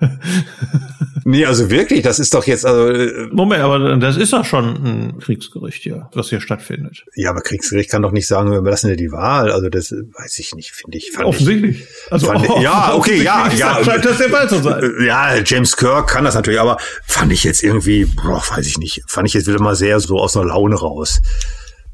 [1.24, 2.64] nee, also wirklich, das ist doch jetzt.
[2.64, 7.04] Also, äh, Moment, aber das ist doch schon ein Kriegsgericht hier, was hier stattfindet.
[7.14, 9.50] Ja, aber Kriegsgericht kann doch nicht sagen, wir lassen ja die Wahl.
[9.50, 11.18] Also das weiß ich nicht, finde ich.
[11.18, 11.80] Offensichtlich.
[11.80, 13.82] Ich, also fand, oh, ja, okay, ja, ja.
[13.82, 14.82] Scheint das der Fall zu sein.
[14.82, 16.76] Äh, ja, James Kirk kann das natürlich, aber
[17.06, 20.18] fand ich jetzt irgendwie, boah, weiß ich nicht, fand ich jetzt wieder mal sehr so
[20.18, 21.20] aus einer Laune raus.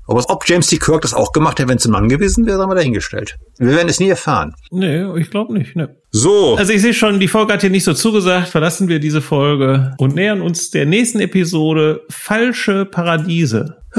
[0.07, 0.79] Aber ob James T.
[0.79, 3.37] Kirk das auch gemacht hätte, wenn es ein Mann gewesen wäre, haben wir dahingestellt.
[3.59, 4.55] Wir werden es nie erfahren.
[4.71, 5.77] Nee, ich glaube nicht.
[5.77, 5.87] Nee.
[6.11, 6.57] So.
[6.57, 8.49] Also ich sehe schon, die Folge hat hier nicht so zugesagt.
[8.49, 13.79] Verlassen wir diese Folge und nähern uns der nächsten Episode Falsche Paradiese.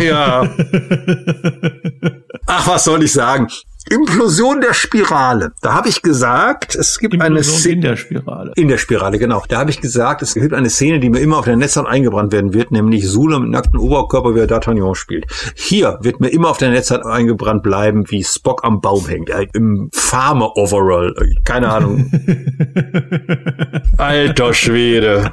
[0.00, 0.48] ja.
[2.46, 3.48] Ach, was soll ich sagen?
[3.90, 5.52] Implosion der Spirale.
[5.60, 7.74] Da habe ich gesagt, es gibt Implosion eine Szene.
[7.74, 8.52] In der Spirale.
[8.56, 9.42] In der Spirale, genau.
[9.48, 12.32] Da habe ich gesagt, es gibt eine Szene, die mir immer auf der Netzhaut eingebrannt
[12.32, 15.26] werden wird, nämlich Sula mit nacktem Oberkörper, wie er D'Artagnan spielt.
[15.54, 19.30] Hier wird mir immer auf der Netzhaut eingebrannt bleiben, wie Spock am Baum hängt.
[19.30, 21.14] Äh, Im Farmer-Overall.
[21.44, 22.10] Keine Ahnung.
[23.96, 25.32] Alter Schwede.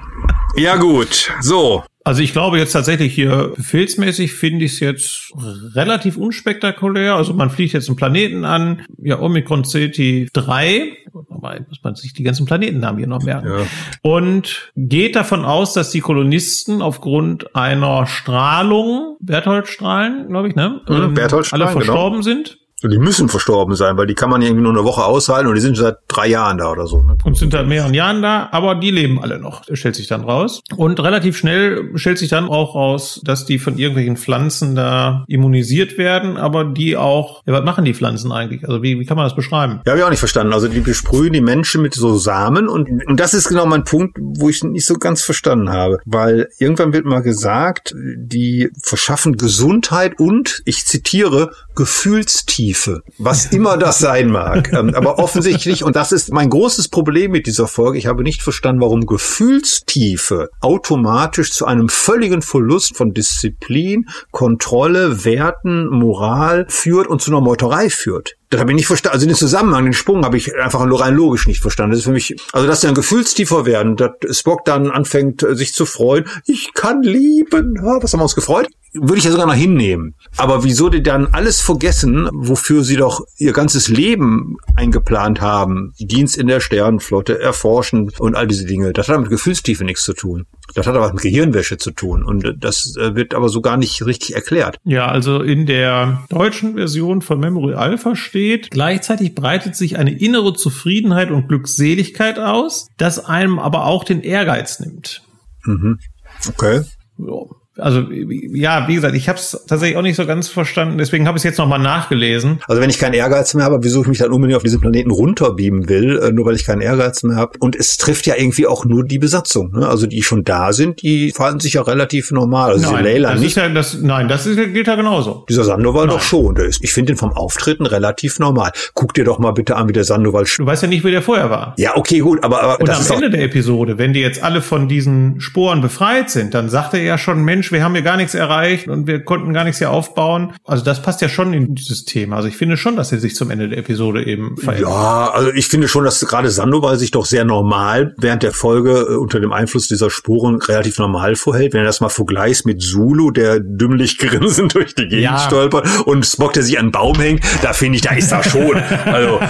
[0.56, 1.84] Ja gut, so.
[2.06, 5.34] Also ich glaube jetzt tatsächlich hier befehlsmäßig finde ich es jetzt
[5.74, 7.16] relativ unspektakulär.
[7.16, 10.98] Also man fliegt jetzt einen Planeten an, ja Omikron Ceti 3,
[11.32, 13.48] dabei muss man sich die ganzen Planetennamen hier noch merken.
[13.48, 13.66] Ja.
[14.04, 20.82] Und geht davon aus, dass die Kolonisten aufgrund einer Strahlung, Berthold-Strahlen, glaube ich, ne?
[20.88, 21.74] Mhm, Berthold alle genau.
[21.74, 22.22] verstorben genau.
[22.22, 22.60] sind.
[22.84, 25.62] Die müssen verstorben sein, weil die kann man irgendwie nur eine Woche aushalten und die
[25.62, 27.02] sind seit drei Jahren da oder so.
[27.02, 27.18] Ne?
[27.24, 30.62] Und sind seit mehreren Jahren da, aber die leben alle noch, stellt sich dann raus.
[30.76, 35.98] Und relativ schnell stellt sich dann auch raus, dass die von irgendwelchen Pflanzen da immunisiert
[35.98, 38.68] werden, aber die auch, ja, was machen die Pflanzen eigentlich?
[38.68, 39.80] Also wie, wie kann man das beschreiben?
[39.86, 40.54] Ja, habe ich auch nicht verstanden.
[40.54, 44.18] Also die besprühen die Menschen mit so Samen und, und das ist genau mein Punkt,
[44.20, 46.00] wo ich nicht so ganz verstanden habe.
[46.06, 54.00] Weil irgendwann wird mal gesagt, die verschaffen Gesundheit und, ich zitiere, Gefühlstiefe, was immer das
[54.00, 54.46] sein mag.
[54.76, 58.42] Ähm, aber offensichtlich, und das ist mein großes Problem mit dieser Folge, ich habe nicht
[58.42, 67.22] verstanden, warum Gefühlstiefe automatisch zu einem völligen Verlust von Disziplin, Kontrolle, Werten, Moral führt und
[67.22, 68.36] zu einer Meuterei führt.
[68.50, 69.16] Das habe ich nicht verstanden.
[69.16, 71.92] Also den Zusammenhang, den Sprung habe ich einfach rein logisch nicht verstanden.
[71.92, 75.74] Das ist für mich, also dass sie dann gefühlstiefer werden, dass Spock dann anfängt, sich
[75.74, 76.26] zu freuen.
[76.46, 77.76] Ich kann lieben.
[77.76, 78.68] Ja, was haben wir uns gefreut?
[78.94, 80.16] Würde ich ja sogar noch hinnehmen.
[80.38, 85.94] Aber wieso die dann alles vergessen, wofür sie doch ihr ganzes Leben eingeplant haben?
[86.00, 88.94] Dienst in der Sternenflotte, erforschen und all diese Dinge.
[88.94, 90.46] Das hat mit Gefühlstiefe nichts zu tun.
[90.76, 92.24] Das hat aber mit Gehirnwäsche zu tun.
[92.24, 94.78] Und das äh, wird aber so gar nicht richtig erklärt.
[94.84, 100.54] Ja, also in der deutschen Version von Memory Alpha steht, gleichzeitig breitet sich eine innere
[100.54, 105.22] Zufriedenheit und Glückseligkeit aus, das einem aber auch den Ehrgeiz nimmt.
[105.64, 106.00] Mhm.
[106.46, 106.82] Okay.
[107.18, 107.46] Ja.
[107.78, 111.38] Also ja, wie gesagt, ich habe es tatsächlich auch nicht so ganz verstanden, deswegen habe
[111.38, 112.60] ich es jetzt nochmal nachgelesen.
[112.68, 115.12] Also wenn ich keinen Ehrgeiz mehr habe, wieso ich mich dann unbedingt auf diesen Planeten
[115.12, 117.58] runterbeamen will, äh, nur weil ich keinen Ehrgeiz mehr habe.
[117.60, 119.72] Und es trifft ja irgendwie auch nur die Besatzung.
[119.74, 119.88] Ne?
[119.88, 122.72] Also die schon da sind, die verhalten sich ja relativ normal.
[122.72, 123.50] Also nein, Leila das nicht.
[123.50, 125.46] Ist ja, das, nein, das ist, gilt ja genauso.
[125.50, 126.56] Dieser Sandoval doch schon.
[126.56, 128.72] Der ist, ich finde den vom Auftreten relativ normal.
[128.94, 130.46] Guck dir doch mal bitte an, wie der Sandoval.
[130.58, 131.74] Du weißt ja nicht, wie der vorher war.
[131.78, 134.88] Ja, okay, gut, aber, aber Und am Ende der Episode, wenn die jetzt alle von
[134.88, 138.34] diesen Sporen befreit sind, dann sagt er ja schon, Mensch, wir haben hier gar nichts
[138.36, 140.54] erreicht und wir konnten gar nichts hier aufbauen.
[140.64, 142.38] Also das passt ja schon in dieses Thema.
[142.38, 144.90] Also ich finde schon, dass er sich zum Ende der Episode eben verändert.
[144.90, 148.92] Ja, also ich finde schon, dass gerade Sandoval sich doch sehr normal während der Folge
[149.10, 151.74] äh, unter dem Einfluss dieser Spuren relativ normal vorhält.
[151.74, 155.40] Wenn er das mal vergleicht mit Zulu, der dümmlich grinsend durch die Gegend Ja.
[155.40, 158.44] stolpert und Spock, der sich an einen Baum hängt, da finde ich, da ist er
[158.44, 158.76] schon.
[159.06, 159.40] Also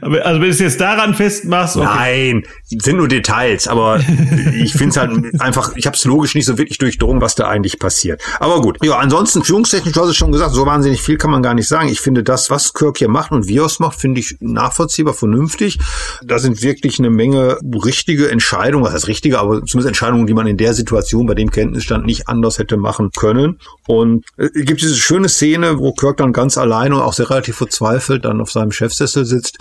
[0.00, 1.86] Also wenn du es jetzt daran festmachst, okay.
[1.86, 4.00] Nein, sind nur Details, aber
[4.54, 7.48] ich finde es halt einfach, ich habe es logisch nicht so wirklich durchdrungen, was da
[7.48, 8.22] eigentlich passiert.
[8.40, 11.42] Aber gut, ja, ansonsten führungstechnisch, du hast es schon gesagt, so wahnsinnig viel kann man
[11.42, 11.88] gar nicht sagen.
[11.88, 15.78] Ich finde das, was Kirk hier macht und wie es macht, finde ich nachvollziehbar, vernünftig.
[16.22, 20.46] Da sind wirklich eine Menge richtige Entscheidungen, was heißt richtige, aber zumindest Entscheidungen, die man
[20.46, 23.58] in der Situation bei dem Kenntnisstand nicht anders hätte machen können.
[23.86, 27.30] Und äh, es gibt diese schöne Szene, wo Kirk dann ganz alleine und auch sehr
[27.30, 29.58] relativ verzweifelt dann auf seinem Chefsessel sitzt.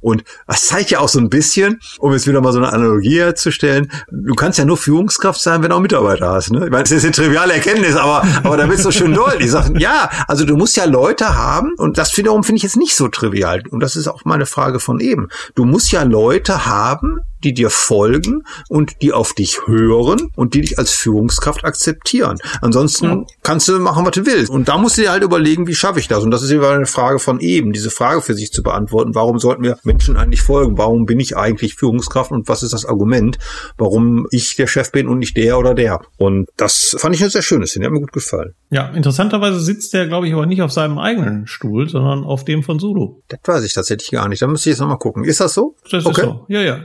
[0.00, 3.18] Und das zeigt ja auch so ein bisschen, um jetzt wieder mal so eine Analogie
[3.18, 6.50] herzustellen, du kannst ja nur Führungskraft sein, wenn du auch Mitarbeiter hast.
[6.50, 6.64] Ne?
[6.64, 9.50] Ich meine, das ist eine triviale Erkenntnis, aber, aber da wird so schön deutlich.
[9.50, 12.94] Sagen, ja, also du musst ja Leute haben, und das wiederum finde ich jetzt nicht
[12.94, 13.62] so trivial.
[13.70, 15.28] Und das ist auch meine Frage von eben.
[15.54, 20.62] Du musst ja Leute haben, die dir folgen und die auf dich hören und die
[20.62, 22.38] dich als Führungskraft akzeptieren.
[22.60, 24.50] Ansonsten kannst du machen, was du willst.
[24.50, 26.24] Und da musst du dir halt überlegen, wie schaffe ich das?
[26.24, 29.14] Und das ist immer eine Frage von eben, diese Frage für sich zu beantworten.
[29.14, 30.78] Warum sollten wir Menschen eigentlich folgen?
[30.78, 33.38] Warum bin ich eigentlich Führungskraft und was ist das Argument,
[33.78, 36.00] warum ich der Chef bin und nicht der oder der?
[36.18, 38.54] Und das fand ich eine sehr schöne Szene, hat mir gut gefallen.
[38.70, 42.62] Ja, interessanterweise sitzt der, glaube ich, aber nicht auf seinem eigenen Stuhl, sondern auf dem
[42.62, 43.20] von Zulu.
[43.28, 44.42] Das weiß ich tatsächlich gar nicht.
[44.42, 45.24] Da müsste ich jetzt nochmal gucken.
[45.24, 45.74] Ist das so?
[45.90, 46.46] Das ist so.
[46.48, 46.80] Ja, ja.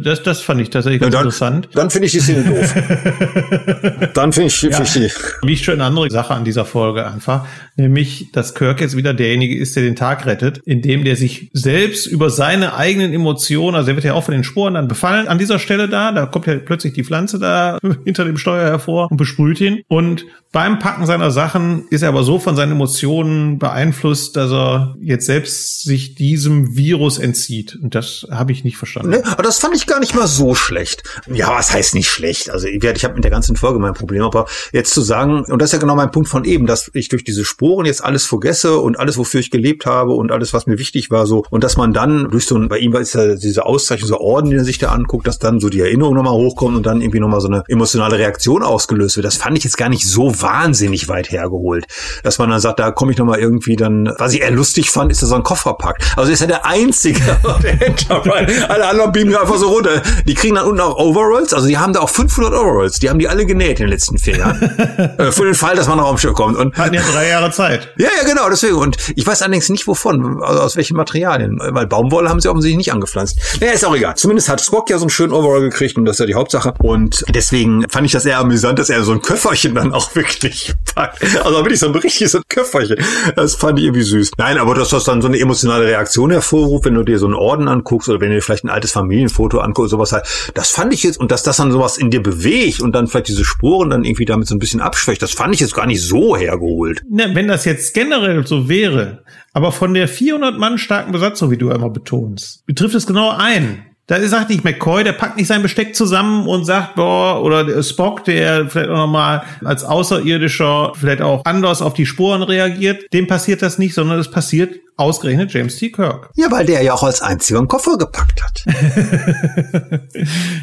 [0.00, 1.68] Das, das fand ich tatsächlich Ja, ganz dann, interessant.
[1.74, 2.74] dann finde ich die Szene doof.
[4.14, 5.10] dann finde ich, finde ich die.
[5.46, 9.56] Liegt schon eine andere Sache an dieser Folge einfach, nämlich, dass Kirk jetzt wieder derjenige
[9.58, 13.96] ist, der den Tag rettet, indem der sich selbst über seine eigenen Emotionen, also er
[13.96, 16.56] wird ja auch von den Sporen dann befallen an dieser Stelle da, da kommt ja
[16.56, 20.24] plötzlich die Pflanze da hinter dem Steuer hervor und besprüht ihn und
[20.54, 25.26] beim Packen seiner Sachen ist er aber so von seinen Emotionen beeinflusst, dass er jetzt
[25.26, 29.10] selbst sich diesem Virus entzieht und das habe ich nicht verstanden.
[29.10, 29.22] Ne?
[29.26, 31.02] Aber das fand ich gar nicht mal so schlecht.
[31.26, 32.50] Ja, was heißt nicht schlecht?
[32.50, 35.60] Also ich, ich habe mit der ganzen Folge mein Problem, aber jetzt zu sagen, und
[35.60, 38.24] das ist ja genau mein Punkt von eben, dass ich durch diese Sporen jetzt alles
[38.24, 41.64] vergesse und alles, wofür ich gelebt habe und alles, was mir wichtig war, so, und
[41.64, 44.56] dass man dann durch so ein, bei ihm ist ja diese Auszeichnung, so Orden, die
[44.56, 47.40] er sich da anguckt, dass dann so die Erinnerung nochmal hochkommt und dann irgendwie nochmal
[47.40, 49.26] so eine emotionale Reaktion ausgelöst wird.
[49.26, 51.86] Das fand ich jetzt gar nicht so wahnsinnig weit hergeholt.
[52.22, 55.10] Dass man dann sagt, da komme ich nochmal irgendwie dann, was ich eher lustig fand,
[55.10, 56.02] ist, dass er so einen Koffer packt.
[56.16, 57.20] Also ist er der Einzige,
[57.62, 58.70] der Enterprise.
[58.70, 60.02] Alle anderen beamen einfach so runter.
[60.26, 61.52] Die kriegen dann unten auch Overalls.
[61.52, 62.98] Also die haben da auch 500 Overalls.
[62.98, 64.62] Die haben die alle genäht in den letzten vier Jahren.
[65.18, 66.56] äh, für den Fall, dass man noch am Schiff kommt.
[66.56, 67.92] Und Hatten ja drei Jahre Zeit.
[67.98, 68.76] ja, ja, genau, deswegen.
[68.76, 71.58] Und ich weiß allerdings nicht wovon, also aus welchen Materialien.
[71.60, 73.38] Weil Baumwolle haben sie offensichtlich nicht angepflanzt.
[73.60, 74.14] Naja, ist auch egal.
[74.16, 76.74] Zumindest hat Spock ja so einen schönen Overall gekriegt und das ist ja die Hauptsache.
[76.78, 80.74] Und deswegen fand ich das eher amüsant, dass er so ein Köfferchen dann auch wirklich
[80.94, 81.22] packt.
[81.44, 82.96] Also wirklich so ein richtiges Köfferchen.
[83.36, 84.32] Das fand ich irgendwie süß.
[84.38, 87.34] Nein, aber dass das dann so eine emotionale Reaktion hervorruft, wenn du dir so einen
[87.34, 90.24] Orden anguckst oder wenn du dir vielleicht ein altes Familienfoto anguckst, sowas halt.
[90.54, 93.28] Das fand ich jetzt, und dass das dann sowas in dir bewegt und dann vielleicht
[93.28, 96.02] diese Spuren dann irgendwie damit so ein bisschen abschwächt, das fand ich jetzt gar nicht
[96.02, 97.02] so hergeholt.
[97.08, 101.56] Na, wenn das jetzt generell so wäre, aber von der 400 Mann starken Besatzung, wie
[101.56, 103.84] du immer betonst, betrifft es genau einen.
[104.06, 107.82] Da sagt nicht McCoy, der packt nicht sein Besteck zusammen und sagt, boah, oder der
[107.82, 113.26] Spock, der vielleicht auch nochmal als Außerirdischer vielleicht auch anders auf die Sporen reagiert, dem
[113.26, 115.90] passiert das nicht, sondern es passiert ausgerechnet James T.
[115.90, 116.30] Kirk.
[116.34, 118.64] Ja, weil der ja auch als einziger einen Koffer gepackt hat.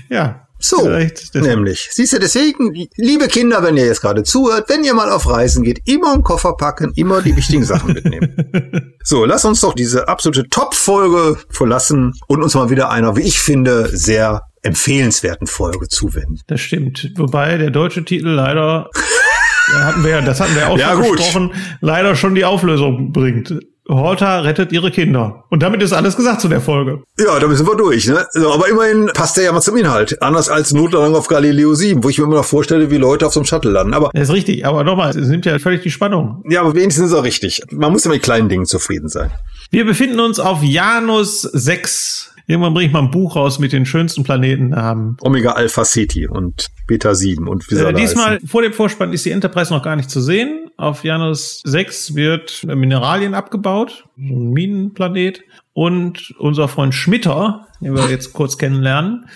[0.09, 0.47] Ja.
[0.63, 0.87] So,
[1.33, 1.89] nämlich.
[1.91, 5.63] Siehst du, deswegen, liebe Kinder, wenn ihr jetzt gerade zuhört, wenn ihr mal auf Reisen
[5.63, 8.93] geht, immer einen Koffer packen, immer die wichtigen Sachen mitnehmen.
[9.03, 13.39] So, lass uns doch diese absolute Top-Folge verlassen und uns mal wieder einer, wie ich
[13.39, 16.39] finde, sehr empfehlenswerten Folge zuwenden.
[16.45, 17.11] Das stimmt.
[17.17, 18.91] Wobei der deutsche Titel leider,
[19.73, 21.17] da hatten wir ja, das hatten wir auch Ja, schon gut.
[21.17, 23.55] besprochen, leider schon die Auflösung bringt.
[23.95, 25.43] Horta rettet ihre Kinder.
[25.49, 27.03] Und damit ist alles gesagt zu der Folge.
[27.19, 28.25] Ja, da sind wir durch, ne?
[28.31, 30.21] So, aber immerhin passt der ja mal zum Inhalt.
[30.21, 33.33] Anders als Notlandung auf Galileo 7, wo ich mir immer noch vorstelle, wie Leute auf
[33.33, 33.93] so einem Shuttle landen.
[33.93, 36.43] Aber Das ist richtig, aber nochmal, es nimmt ja völlig die Spannung.
[36.49, 37.61] ja, aber wenigstens ist er richtig.
[37.71, 39.31] Man muss ja mit kleinen Dingen zufrieden sein.
[39.69, 43.85] Wir befinden uns auf Janus 6 Irgendwann bringe ich mal ein Buch raus mit den
[43.85, 45.15] schönsten Planetennamen.
[45.21, 48.47] Omega Alpha Ceti und Beta 7 und wie soll äh, Diesmal heißen?
[48.49, 50.69] vor dem Vorspann ist die Enterprise noch gar nicht zu sehen.
[50.75, 55.41] Auf Janus 6 wird Mineralien abgebaut, so ein Minenplanet.
[55.73, 59.27] Und unser Freund Schmitter, den wir jetzt kurz kennenlernen,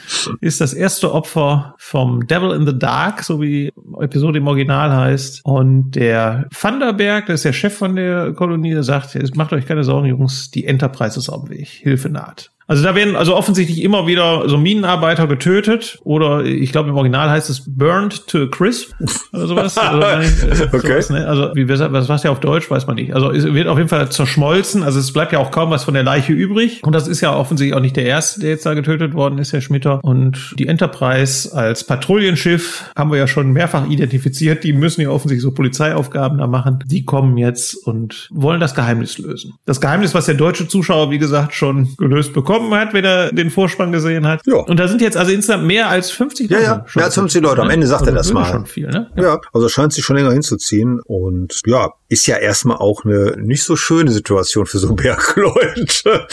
[0.42, 5.40] ist das erste Opfer vom Devil in the Dark, so wie Episode im Original heißt.
[5.46, 9.86] Und der Vanderberg, der ist der Chef von der Kolonie, der sagt, macht euch keine
[9.86, 11.68] Sorgen, Jungs, die Enterprise ist auf dem Weg.
[11.68, 12.52] Hilfe naht.
[12.68, 17.30] Also da werden also offensichtlich immer wieder so Minenarbeiter getötet oder ich glaube im Original
[17.30, 18.92] heißt es burned to a crisp
[19.34, 19.76] oder sowas.
[19.86, 20.88] Also, okay.
[20.88, 21.28] Sowas, ne?
[21.28, 23.14] Also wie was was ja auf Deutsch weiß man nicht.
[23.14, 24.84] Also es wird auf jeden Fall zerschmolzen.
[24.84, 26.82] Also es bleibt ja auch kaum was von der Leiche übrig.
[26.84, 29.54] Und das ist ja offensichtlich auch nicht der erste, der jetzt da getötet worden ist,
[29.54, 30.00] Herr Schmitter.
[30.04, 34.64] Und die Enterprise als Patrouillenschiff haben wir ja schon mehrfach identifiziert.
[34.64, 36.84] Die müssen ja offensichtlich so Polizeiaufgaben da machen.
[36.86, 39.54] Die kommen jetzt und wollen das Geheimnis lösen.
[39.66, 43.32] Das Geheimnis, was der deutsche Zuschauer wie gesagt schon gelöst bekommt bekommen hat, wenn er
[43.32, 44.42] den Vorspann gesehen hat.
[44.46, 44.58] Ja.
[44.58, 46.64] Und da sind jetzt also insgesamt mehr als 50 Leute.
[46.64, 47.62] Ja, ja, mehr als 50 Leute.
[47.62, 48.46] Am Ende sagt also er das mal.
[48.46, 49.12] Schon viel, ne?
[49.16, 49.24] ja.
[49.24, 51.00] ja, also scheint sich schon länger hinzuziehen.
[51.02, 56.28] Und ja, ist ja erstmal auch eine nicht so schöne Situation für so Bergleute.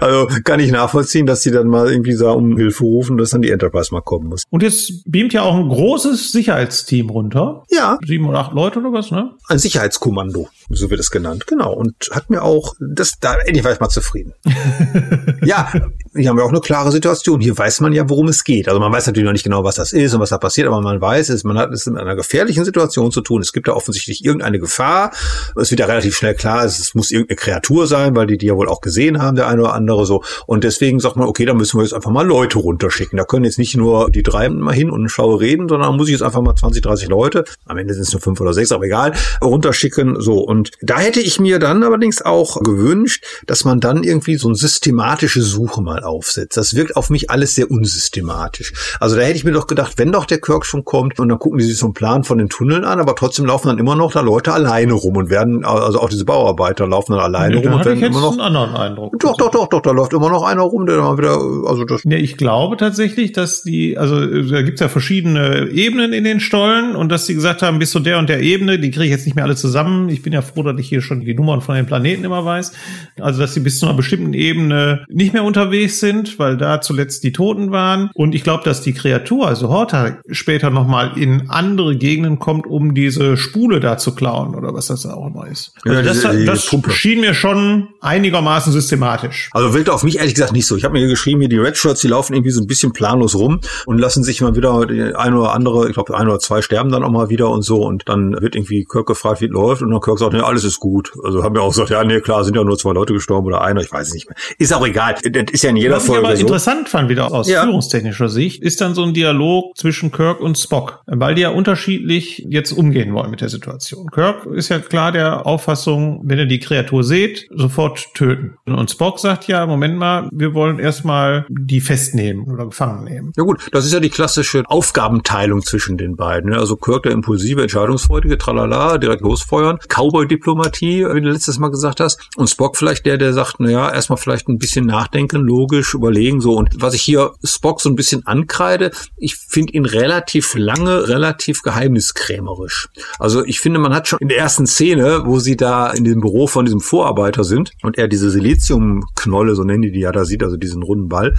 [0.00, 3.42] also kann ich nachvollziehen, dass die dann mal irgendwie da um Hilfe rufen, dass dann
[3.42, 4.42] die Enterprise mal kommen muss.
[4.50, 7.62] Und jetzt beamt ja auch ein großes Sicherheitsteam runter.
[7.70, 7.98] Ja.
[8.04, 9.30] Sieben oder acht Leute oder was, ne?
[9.46, 11.46] Ein Sicherheitskommando, so wird es genannt.
[11.46, 11.74] Genau.
[11.74, 14.34] Und hat mir auch, das, da endlich war ich mal zufrieden.
[15.42, 15.72] ja,
[16.16, 17.40] hier haben wir auch eine klare Situation.
[17.40, 18.66] Hier weiß man ja, worum es geht.
[18.66, 20.80] Also man weiß natürlich noch nicht genau, was das ist und was da passiert, aber
[20.80, 23.42] man weiß es, man hat es mit einer gefährlichen Situation zu tun.
[23.42, 25.12] Es gibt da offensichtlich irgendeine Gefahr.
[25.56, 28.56] Es wird ja relativ schnell klar, es muss irgendeine Kreatur sein, weil die die ja
[28.56, 30.22] wohl auch gesehen haben, der eine oder andere so.
[30.46, 33.16] Und deswegen sagt man, okay, da müssen wir jetzt einfach mal Leute runterschicken.
[33.16, 36.12] Da können jetzt nicht nur die drei mal hin und schaue reden, sondern muss ich
[36.12, 38.84] jetzt einfach mal 20, 30 Leute, am Ende sind es nur fünf oder sechs, aber
[38.84, 39.12] egal,
[39.42, 40.20] runterschicken.
[40.20, 40.38] So.
[40.38, 44.56] Und da hätte ich mir dann allerdings auch gewünscht, dass man dann irgendwie so eine
[44.56, 46.56] systematische Suche mal aufsetzt.
[46.56, 48.72] Das wirkt auf mich alles sehr unsystematisch.
[48.98, 51.38] Also da hätte ich mir doch gedacht, wenn doch der Kirk schon kommt und dann
[51.38, 53.96] gucken die sich so einen Plan von den Tunneln an, aber trotzdem laufen dann immer
[53.96, 57.66] noch da Leute alleine rum und werden, also auch diese Bauarbeiter laufen dann alleine nee,
[57.66, 58.32] rum und werden immer noch.
[58.32, 59.18] Einen anderen Eindruck.
[59.18, 62.04] Doch, doch, doch, doch, da läuft immer noch einer rum, der dann wieder, also das.
[62.04, 66.96] Nee, ich glaube tatsächlich, dass die, also da gibt's ja verschiedene Ebenen in den Stollen
[66.96, 69.26] und dass sie gesagt haben, bis zu der und der Ebene, die kriege ich jetzt
[69.26, 70.08] nicht mehr alle zusammen.
[70.08, 72.72] Ich bin ja froh, dass ich hier schon die Nummern von den Planeten immer weiß.
[73.20, 77.24] Also, dass sie bis zu einer bestimmten Ebene nicht mehr unterwegs sind, weil da zuletzt
[77.24, 78.10] die Toten waren.
[78.14, 82.94] Und ich glaube, dass die Kreatur, also Horta, später nochmal in andere Gegenden kommt, um
[82.94, 85.72] diese Spule da zu klauen oder was das auch immer ist.
[85.84, 89.50] Also ja, das, die, das schien mir schon einigermaßen systematisch.
[89.52, 90.76] Also wirkt auf mich ehrlich gesagt nicht so.
[90.76, 92.92] Ich habe mir hier geschrieben, hier die Red Shirts, die laufen irgendwie so ein bisschen
[92.92, 94.86] planlos rum und lassen sich mal wieder
[95.18, 97.82] ein oder andere, ich glaube ein oder zwei sterben dann auch mal wieder und so
[97.86, 100.64] und dann wird irgendwie Kirk gefragt, wie es läuft und dann Kirk sagt, nee, alles
[100.64, 101.12] ist gut.
[101.24, 103.62] Also haben wir auch gesagt, ja, nee, klar, sind ja nur zwei Leute gestorben oder
[103.62, 104.36] einer, ich weiß es nicht mehr.
[104.58, 105.16] Ist auch egal.
[105.22, 106.42] Das ist ja in jeder Was Folge ich aber so.
[106.42, 107.62] interessant fand wieder aus ja.
[107.62, 112.44] führungstechnischer Sicht, ist dann so ein Dialog zwischen Kirk und Spock, weil die ja unterschiedlich
[112.48, 114.08] jetzt umgehen wollen mit der Situation.
[114.10, 118.56] Kirk ist ja klar der Auffassung, wenn ihr die Kreatur seht, sofort töten.
[118.66, 123.32] Und Spock sagt ja, Moment mal, wir wollen erstmal die festnehmen oder gefangen nehmen.
[123.36, 126.50] Ja gut, das ist ja die klassische Aufgabenteilung zwischen den beiden.
[126.50, 126.58] Ne?
[126.58, 129.78] Also Kirk der impulsive, entscheidungsfreudige, tralala, direkt losfeuern.
[129.88, 132.20] Cowboy-Diplomatie, wie du letztes Mal gesagt hast.
[132.36, 136.54] Und Spock vielleicht der, der sagt, naja, erstmal vielleicht ein bisschen nachdenken, logisch überlegen, so.
[136.56, 141.62] Und was ich hier Spock so ein bisschen ankreide, ich finde ihn relativ lange, relativ
[141.62, 142.88] geheimniskrämerisch.
[143.18, 146.20] Also ich finde, man hat schon in der ersten Szene, wo sie da in dem
[146.20, 150.24] Büro von diesem Vorarbeiter sind und er diese Siliziumknolle, so nennen die die ja da
[150.24, 151.34] sieht, also diesen runden Ball,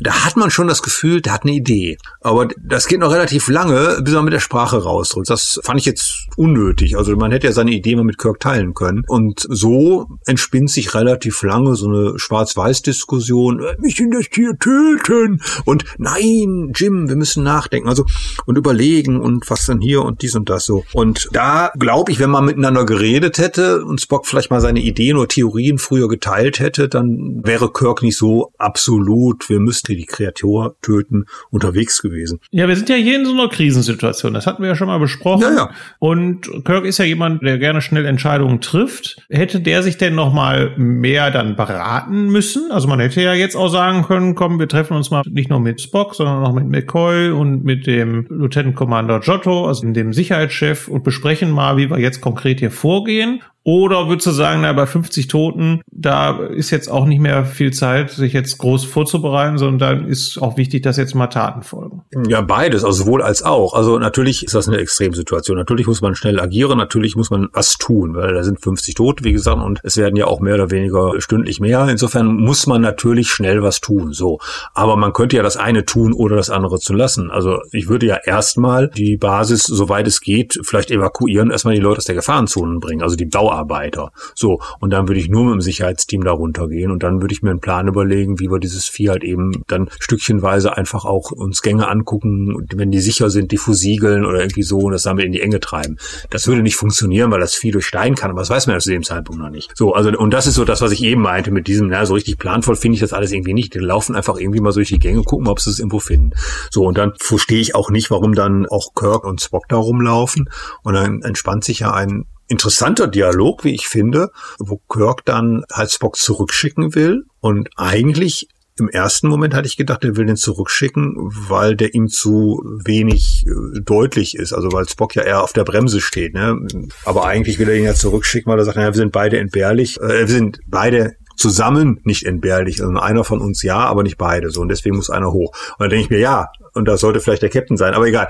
[0.00, 1.96] da hat man schon das Gefühl, der hat eine Idee.
[2.20, 5.30] Aber das geht noch relativ lange, bis man mit der Sprache rausdrückt.
[5.30, 6.96] Das fand ich jetzt unnötig.
[6.96, 9.04] Also man hätte ja seine Idee mal mit Kirk teilen können.
[9.06, 13.62] Und so entspinnt sich relativ lange so eine Schwarz-Weiß-Diskussion.
[13.78, 15.40] Mich in das Tier töten.
[15.64, 17.88] Und nein, Jim, wir müssen nachdenken.
[17.88, 18.04] Also
[18.46, 20.84] und überlegen und was denn hier und dies und das so.
[20.92, 25.16] Und da glaube ich, wenn man miteinander geredet hätte und Spock vielleicht mal seine Ideen
[25.16, 30.76] oder Theorien früher geteilt hätte, dann wäre Kirk nicht so absolut, wir müssten die Kreatur
[30.82, 32.40] töten, unterwegs gewesen.
[32.50, 34.34] Ja, wir sind ja hier in so einer Krisensituation.
[34.34, 35.42] Das hatten wir ja schon mal besprochen.
[35.42, 35.70] Ja, ja.
[35.98, 39.18] Und Kirk ist ja jemand, der gerne schnell Entscheidungen trifft.
[39.30, 42.72] Hätte der sich denn noch mal mehr dann beraten müssen?
[42.72, 45.60] Also man hätte ja jetzt auch sagen können, komm, wir treffen uns mal nicht nur
[45.60, 50.88] mit Spock, sondern auch mit McCoy und mit dem Lieutenant Commander Giotto, also dem Sicherheitschef
[50.88, 53.42] und besprechen mal, wie wir jetzt konkret hier vorgehen.
[53.64, 57.72] Oder würdest du sagen, na, bei 50 Toten, da ist jetzt auch nicht mehr viel
[57.72, 62.02] Zeit, sich jetzt groß vorzubereiten, sondern dann ist auch wichtig, dass jetzt mal Taten folgen?
[62.28, 63.72] Ja, beides, also sowohl als auch.
[63.72, 65.56] Also natürlich ist das eine Extremsituation.
[65.56, 69.24] Natürlich muss man schnell agieren, natürlich muss man was tun, weil da sind 50 Tote,
[69.24, 71.88] wie gesagt, und es werden ja auch mehr oder weniger stündlich mehr.
[71.88, 74.40] Insofern muss man natürlich schnell was tun, so.
[74.74, 77.30] Aber man könnte ja das eine tun oder das andere zu lassen.
[77.30, 81.98] Also ich würde ja erstmal die Basis, soweit es geht, vielleicht evakuieren, erstmal die Leute
[81.98, 84.10] aus der Gefahrenzonen bringen, also die Bauarbeiter.
[84.34, 84.60] So.
[84.80, 87.50] Und dann würde ich nur mit dem Sicherheitsteam da runtergehen und dann würde ich mir
[87.50, 91.88] einen Plan überlegen, wie wir dieses Vieh halt eben dann stückchenweise einfach auch uns Gänge
[91.88, 95.40] angucken, wenn die sicher sind, die versiegeln oder irgendwie so und das damit in die
[95.40, 95.98] Enge treiben.
[96.30, 98.80] Das würde nicht funktionieren, weil das Vieh durch Stein kann, aber das weiß man ja
[98.80, 99.70] zu dem Zeitpunkt noch nicht.
[99.74, 102.14] So, also, und das ist so das, was ich eben meinte mit diesem, na, so
[102.14, 103.74] richtig planvoll finde ich das alles irgendwie nicht.
[103.74, 106.30] Die laufen einfach irgendwie mal so durch die Gänge, gucken, ob sie es irgendwo finden.
[106.70, 110.50] So, und dann verstehe ich auch nicht, warum dann auch Kirk und Spock da rumlaufen.
[110.82, 115.90] Und dann entspannt sich ja ein interessanter Dialog, wie ich finde, wo Kirk dann halt
[115.90, 121.14] Spock zurückschicken will und eigentlich im ersten Moment hatte ich gedacht, er will den zurückschicken,
[121.48, 124.52] weil der ihm zu wenig äh, deutlich ist.
[124.52, 126.34] Also weil Spock ja eher auf der Bremse steht.
[126.34, 126.58] Ne?
[127.04, 130.00] Aber eigentlich will er ihn ja zurückschicken, weil er sagt, naja, wir sind beide entbehrlich.
[130.00, 132.82] Äh, wir sind beide zusammen nicht entbehrlich.
[132.82, 134.50] Also einer von uns ja, aber nicht beide.
[134.50, 135.52] So und deswegen muss einer hoch.
[135.72, 138.28] Und dann denke ich mir, ja, und das sollte vielleicht der Captain sein, aber egal.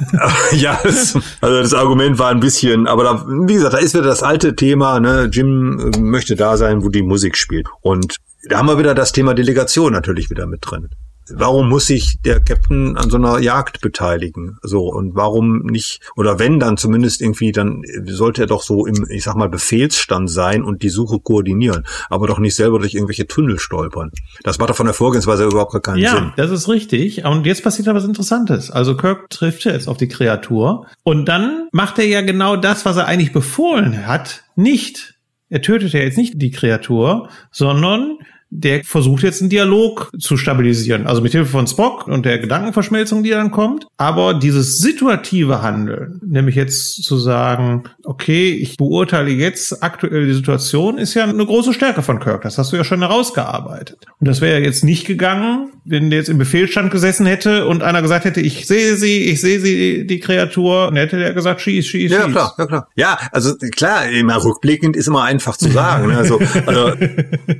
[0.52, 4.04] ja, das, also das Argument war ein bisschen, aber da, wie gesagt, da ist wieder
[4.04, 7.68] das alte Thema, ne, Jim äh, möchte da sein, wo die Musik spielt.
[7.82, 8.16] Und
[8.48, 10.88] da haben wir wieder das Thema Delegation natürlich wieder mit drin.
[11.30, 14.58] Warum muss sich der Captain an so einer Jagd beteiligen?
[14.62, 19.06] So, und warum nicht, oder wenn dann zumindest irgendwie, dann sollte er doch so im,
[19.08, 23.26] ich sag mal, Befehlsstand sein und die Suche koordinieren, aber doch nicht selber durch irgendwelche
[23.26, 24.10] Tunnel stolpern.
[24.42, 26.24] Das macht doch von der Vorgehensweise überhaupt gar keinen ja, Sinn.
[26.24, 27.24] Ja, das ist richtig.
[27.24, 28.70] Und jetzt passiert da was Interessantes.
[28.70, 32.96] Also Kirk trifft jetzt auf die Kreatur und dann macht er ja genau das, was
[32.96, 35.14] er eigentlich befohlen hat, nicht.
[35.48, 38.18] Er tötet ja jetzt nicht die Kreatur, sondern
[38.56, 41.06] der versucht jetzt einen Dialog zu stabilisieren.
[41.08, 43.86] Also mit Hilfe von Spock und der Gedankenverschmelzung, die dann kommt.
[43.96, 50.98] Aber dieses situative Handeln, nämlich jetzt zu sagen, okay, ich beurteile jetzt aktuell die Situation,
[50.98, 52.42] ist ja eine große Stärke von Kirk.
[52.42, 53.98] Das hast du ja schon herausgearbeitet.
[54.20, 57.82] Und das wäre ja jetzt nicht gegangen, wenn der jetzt im Befehlsstand gesessen hätte und
[57.82, 60.88] einer gesagt hätte, ich sehe sie, ich sehe sie, die Kreatur.
[60.88, 62.32] Und hätte der gesagt, schieß, schieß, ja, schieß.
[62.32, 62.88] klar, ja, klar.
[62.94, 66.08] Ja, also klar, immer rückblickend ist immer einfach zu sagen.
[66.08, 66.16] Ne?
[66.16, 66.92] Also, also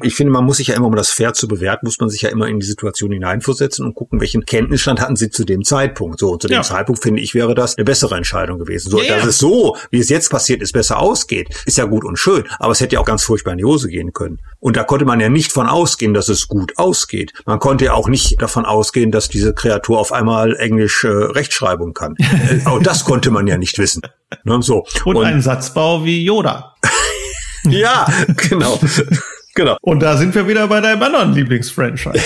[0.03, 2.23] ich finde, man muss sich ja immer, um das fair zu bewerten, muss man sich
[2.23, 6.19] ja immer in die Situation hineinversetzen und gucken, welchen Kenntnisstand hatten sie zu dem Zeitpunkt.
[6.19, 6.63] So, und zu dem ja.
[6.63, 8.91] Zeitpunkt finde ich, wäre das eine bessere Entscheidung gewesen.
[8.91, 12.05] So, ja, dass es so, wie es jetzt passiert ist, besser ausgeht, ist ja gut
[12.05, 12.45] und schön.
[12.59, 14.39] Aber es hätte ja auch ganz furchtbar in die Hose gehen können.
[14.61, 17.33] Und da konnte man ja nicht von ausgehen, dass es gut ausgeht.
[17.47, 21.95] Man konnte ja auch nicht davon ausgehen, dass diese Kreatur auf einmal Englisch äh, Rechtschreibung
[21.95, 22.17] kann.
[22.19, 24.03] Äh, auch das konnte man ja nicht wissen.
[24.45, 24.85] Ne, so.
[25.05, 26.75] Und, und einen Satzbau wie Yoda.
[27.65, 28.07] ja,
[28.37, 28.81] genau.
[29.55, 29.77] Genau.
[29.83, 32.19] Und da sind wir wieder bei deinem anderen Lieblingsfranchise.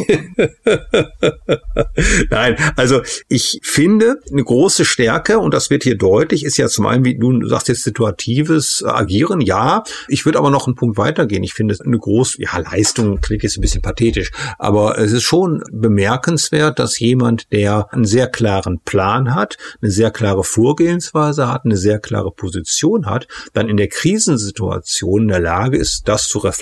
[2.30, 6.86] Nein, also ich finde, eine große Stärke, und das wird hier deutlich, ist ja zum
[6.86, 9.82] einen, wie du sagst jetzt, situatives Agieren, ja.
[10.06, 11.42] Ich würde aber noch einen Punkt weitergehen.
[11.42, 15.24] Ich finde es eine große, ja, Leistung klingt jetzt ein bisschen pathetisch, aber es ist
[15.24, 21.64] schon bemerkenswert, dass jemand, der einen sehr klaren Plan hat, eine sehr klare Vorgehensweise hat,
[21.64, 26.38] eine sehr klare Position hat, dann in der Krisensituation in der Lage ist, das zu
[26.38, 26.59] reflektieren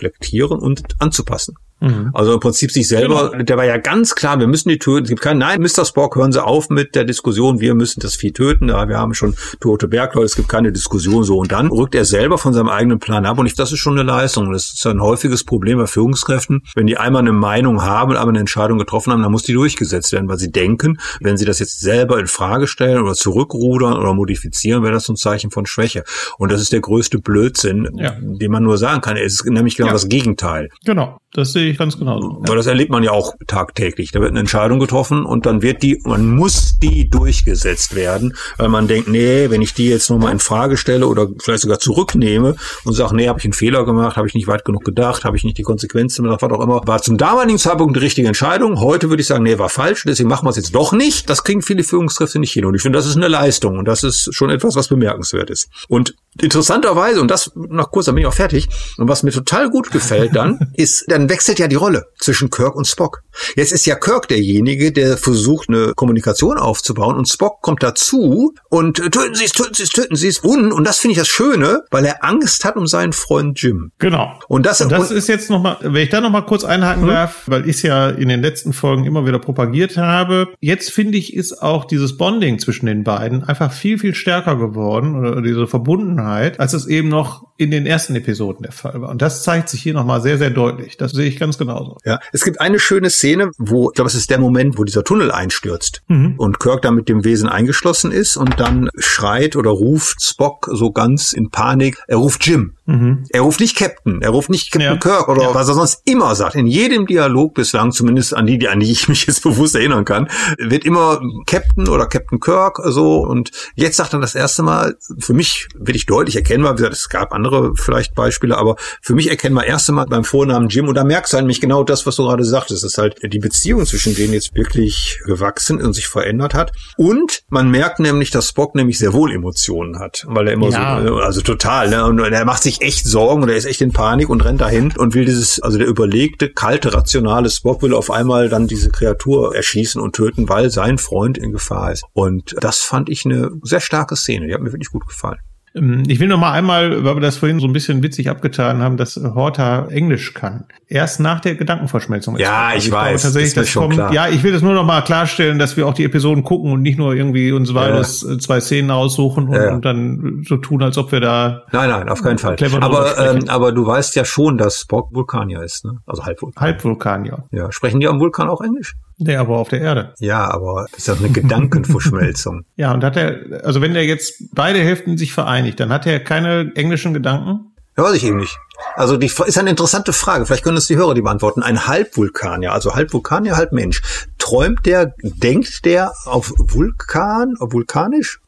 [0.61, 1.55] und anzupassen.
[1.81, 2.11] Mhm.
[2.13, 3.45] Also im Prinzip sich selber, genau.
[3.45, 5.05] der war ja ganz klar, wir müssen die töten.
[5.05, 5.85] Es gibt keinen, nein, Mr.
[5.85, 8.69] Spock, hören Sie auf mit der Diskussion, wir müssen das Vieh töten.
[8.69, 11.39] Ja, wir haben schon tote Bergleute, es gibt keine Diskussion so.
[11.39, 13.99] Und dann rückt er selber von seinem eigenen Plan ab und ich, das ist schon
[13.99, 14.53] eine Leistung.
[14.53, 16.63] Das ist ein häufiges Problem bei Führungskräften.
[16.75, 19.53] Wenn die einmal eine Meinung haben und einmal eine Entscheidung getroffen haben, dann muss die
[19.53, 23.95] durchgesetzt werden, weil sie denken, wenn sie das jetzt selber in Frage stellen oder zurückrudern
[23.95, 26.05] oder modifizieren, wäre das ein Zeichen von Schwäche.
[26.39, 28.17] Und das ist der größte Blödsinn, ja.
[28.21, 29.17] den man nur sagen kann.
[29.17, 29.93] Es ist nämlich genau ja.
[29.93, 30.69] das Gegenteil.
[30.85, 31.19] Genau.
[31.33, 32.39] Das sehe ich ganz genau.
[32.41, 34.13] Weil das erlebt man ja auch tagtäglich.
[34.13, 38.71] Da wird eine Entscheidung getroffen und dann wird die, man muss die durchgesetzt werden, weil
[38.71, 42.57] man denkt, nee, wenn ich die jetzt nochmal in Frage stelle oder vielleicht sogar zurücknehme
[42.85, 45.37] und sage, nee, habe ich einen Fehler gemacht, habe ich nicht weit genug gedacht, habe
[45.37, 48.81] ich nicht die Konsequenzen gemacht, was auch immer, war zum damaligen Zeitpunkt die richtige Entscheidung.
[48.81, 51.29] Heute würde ich sagen, nee, war falsch, deswegen machen wir es jetzt doch nicht.
[51.29, 52.65] Das kriegen viele Führungskräfte nicht hin.
[52.65, 55.69] Und ich finde, das ist eine Leistung und das ist schon etwas, was bemerkenswert ist.
[55.89, 59.71] Und interessanterweise, und das nach kurz, dann bin ich auch fertig, und was mir total
[59.71, 63.23] gut gefällt dann, ist, dann wechselt ja die Rolle zwischen Kirk und Spock.
[63.57, 68.97] Jetzt ist ja Kirk derjenige, der versucht, eine Kommunikation aufzubauen und Spock kommt dazu und
[68.97, 70.39] töten Sie es, töten Sie es, töten Sie es.
[70.39, 73.93] Und, und das finde ich das Schöne, weil er Angst hat um seinen Freund Jim.
[73.99, 74.33] Genau.
[74.49, 77.09] Und das, und das und, ist jetzt nochmal, wenn ich da nochmal kurz einhaken hm?
[77.09, 80.49] darf, weil ich es ja in den letzten Folgen immer wieder propagiert habe.
[80.61, 85.17] Jetzt finde ich, ist auch dieses Bonding zwischen den beiden einfach viel, viel stärker geworden
[85.17, 89.11] oder diese Verbundenheit Vergangenheit, als es eben noch in den ersten Episoden der Fall war.
[89.11, 90.97] Und das zeigt sich hier nochmal sehr, sehr deutlich.
[90.97, 91.97] Das sehe ich ganz genauso.
[92.05, 95.05] Ja, es gibt eine schöne Szene, wo, ich glaube, es ist der Moment, wo dieser
[95.05, 96.35] Tunnel einstürzt mhm.
[96.37, 100.93] und Kirk da mit dem Wesen eingeschlossen ist und dann schreit oder ruft Spock so
[100.93, 102.75] ganz in Panik, er ruft Jim.
[102.89, 103.25] Mhm.
[103.29, 104.97] Er ruft nicht Captain, er ruft nicht Captain ja.
[104.97, 105.55] Kirk oder ja.
[105.55, 106.55] was er sonst immer sagt.
[106.55, 110.29] In jedem Dialog bislang, zumindest an die, an die ich mich jetzt bewusst erinnern kann,
[110.59, 115.35] wird immer Captain oder Captain Kirk so und jetzt sagt er das erste Mal, für
[115.35, 119.67] mich wirklich deutlich erkennbar, wie gesagt, es gab andere vielleicht Beispiele, aber für mich erkennbar
[119.67, 122.45] erst einmal beim Vornamen Jim und da merkst du nämlich genau das, was du gerade
[122.45, 122.85] sagtest.
[122.85, 126.73] Es ist halt die Beziehung zwischen denen jetzt wirklich gewachsen und sich verändert hat.
[126.97, 131.03] Und man merkt nämlich, dass Spock nämlich sehr wohl Emotionen hat, weil er immer ja.
[131.07, 132.05] so, also total, ne?
[132.07, 134.93] Und er macht sich echt Sorgen und er ist echt in Panik und rennt dahin
[134.97, 139.55] und will dieses, also der überlegte, kalte, rationale Spock will auf einmal dann diese Kreatur
[139.55, 142.05] erschießen und töten, weil sein Freund in Gefahr ist.
[142.13, 144.47] Und das fand ich eine sehr starke Szene.
[144.47, 145.39] Die hat mir wirklich gut gefallen.
[145.75, 148.83] Ähm, ich will noch mal einmal, weil wir das vorhin so ein bisschen witzig abgetan
[148.83, 150.65] haben, dass Horta Englisch kann.
[150.87, 152.39] Erst nach der Gedankenverschmelzung.
[152.39, 153.23] Ja, ich, ich weiß.
[153.23, 154.13] Tatsächlich, das kommt, klar.
[154.13, 156.83] Ja, ich will das nur noch mal klarstellen, dass wir auch die Episoden gucken und
[156.83, 158.35] nicht nur irgendwie uns beides ja.
[158.35, 159.75] Äh, zwei Szenen aussuchen und, ja.
[159.75, 161.63] und, dann so tun, als ob wir da.
[161.73, 162.57] Nein, nein, auf keinen Fall.
[162.81, 165.99] Aber, ähm, aber du weißt ja schon, dass Spock Vulkanier ist, ne?
[166.07, 166.73] Also Halbvulkanier.
[166.73, 167.45] Halbvulkanier.
[167.51, 168.95] Ja, sprechen die am Vulkan auch Englisch?
[169.19, 170.15] Nee, aber auf der Erde.
[170.21, 172.65] Ja, aber das ist ja eine Gedankenverschmelzung.
[172.77, 176.21] ja, und hat er, also wenn der jetzt beide Hälften sich vereinigt, dann hat er
[176.21, 177.73] keine englischen Gedanken?
[177.97, 178.57] Ja, weiß ich eben nicht.
[178.95, 180.47] Also die ist eine interessante Frage.
[180.47, 181.65] Vielleicht können es die Hörer die beantworten.
[181.65, 184.03] Ein Halbvulkanier, also Halbvulkanier, halb Mensch.
[184.39, 188.39] Träumt der, denkt der auf Vulkan, auf vulkanisch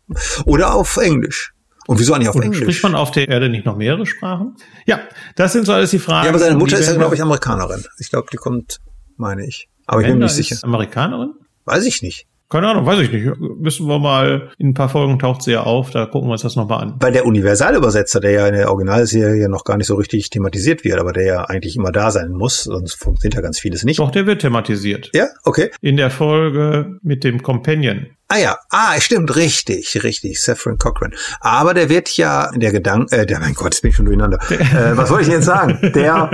[0.44, 1.52] oder auf Englisch?
[1.88, 2.60] Und wieso eigentlich auf Und Englisch?
[2.60, 4.54] Spricht man auf der Erde nicht noch mehrere Sprachen?
[4.86, 5.00] Ja,
[5.34, 6.26] das sind so alles die Fragen.
[6.26, 7.84] Ja, aber seine Mutter ist ja, glaube ich, Amerikanerin.
[7.98, 8.78] Ich glaube, die kommt,
[9.16, 9.69] meine ich.
[9.90, 10.56] Aber ich bin mir nicht sicher.
[10.62, 11.32] Amerikanerin?
[11.64, 12.28] Weiß ich nicht.
[12.48, 13.28] Keine Ahnung, weiß ich nicht.
[13.58, 16.42] Müssen wir mal, in ein paar Folgen taucht sie ja auf, da gucken wir uns
[16.42, 16.94] das nochmal an.
[17.00, 21.00] Weil der Universalübersetzer, der ja in der Originalserie noch gar nicht so richtig thematisiert wird,
[21.00, 23.98] aber der ja eigentlich immer da sein muss, sonst funktioniert ja ganz vieles nicht.
[23.98, 25.10] Doch, der wird thematisiert.
[25.12, 25.70] Ja, okay.
[25.80, 28.06] In der Folge mit dem Companion.
[28.32, 31.12] Ah ja, ah, stimmt, richtig, richtig, Saffron Cochran.
[31.40, 34.38] Aber der wird ja, der Gedanke, äh, der, mein Gott, jetzt bin ich schon durcheinander.
[34.50, 35.80] äh, was wollte ich jetzt sagen?
[35.96, 36.30] Der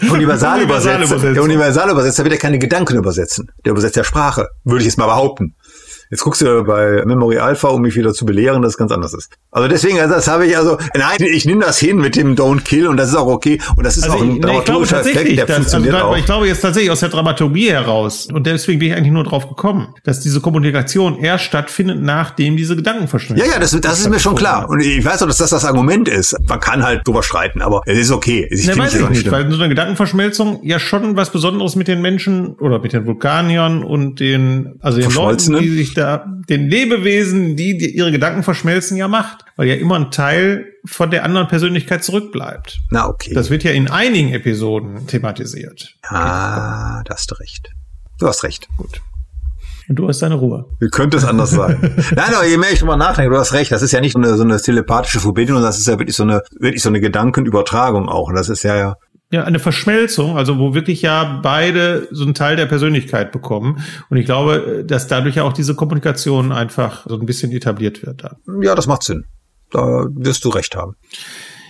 [0.10, 3.52] Universalübersetzer, der Universalübersetzer wird ja keine Gedanken übersetzen.
[3.64, 5.54] Der übersetzt ja Sprache, würde ich jetzt mal behaupten.
[6.10, 9.14] Jetzt guckst du bei Memory Alpha, um mich wieder zu belehren, dass es ganz anders
[9.14, 9.30] ist.
[9.52, 12.62] Also deswegen, also das habe ich also, nein, ich nehme das hin mit dem Don't
[12.62, 15.38] Kill und das ist auch okay und das ist also auch ein ich, dramaturgischer Effekt,
[15.38, 16.16] der das, funktioniert also, auch.
[16.16, 19.48] Ich glaube jetzt tatsächlich aus der Dramaturgie heraus und deswegen bin ich eigentlich nur drauf
[19.48, 23.42] gekommen, dass diese Kommunikation erst stattfindet, nachdem diese Gedanken verschwinden.
[23.42, 25.64] Ja, ja, das, das ist mir schon klar und ich weiß auch, dass das das
[25.64, 26.36] Argument ist.
[26.48, 28.48] Man kann halt drüber streiten, aber es ist okay.
[28.50, 32.02] Ich ne, weiß ich nicht, weil so eine Gedankenverschmelzung ja schon was Besonderes mit den
[32.02, 37.56] Menschen oder mit den Vulkaniern und den, also den Leuten, die sich da den Lebewesen,
[37.56, 41.48] die, die ihre Gedanken verschmelzen, ja macht, weil ja immer ein Teil von der anderen
[41.48, 42.78] Persönlichkeit zurückbleibt.
[42.90, 43.34] Na okay.
[43.34, 45.94] Das wird ja in einigen Episoden thematisiert.
[46.02, 47.70] Ah, da hast du recht.
[48.18, 48.68] Du hast recht.
[48.76, 49.00] Gut.
[49.88, 50.66] Und du hast deine Ruhe.
[50.78, 51.78] Wie könnte es anders sein?
[52.14, 54.18] Nein, aber je mehr ich drüber nachdenke, du hast recht, das ist ja nicht so
[54.20, 58.08] eine, so eine telepathische Verbindung, das ist ja wirklich so eine, wirklich so eine Gedankenübertragung
[58.08, 58.28] auch.
[58.28, 58.94] Und das ist ja,
[59.30, 63.82] ja eine Verschmelzung, also wo wirklich ja beide so einen Teil der Persönlichkeit bekommen.
[64.08, 68.24] Und ich glaube, dass dadurch ja auch diese Kommunikation einfach so ein bisschen etabliert wird.
[68.24, 68.62] Dann.
[68.62, 69.24] Ja, das macht Sinn.
[69.70, 70.96] Da wirst du recht haben.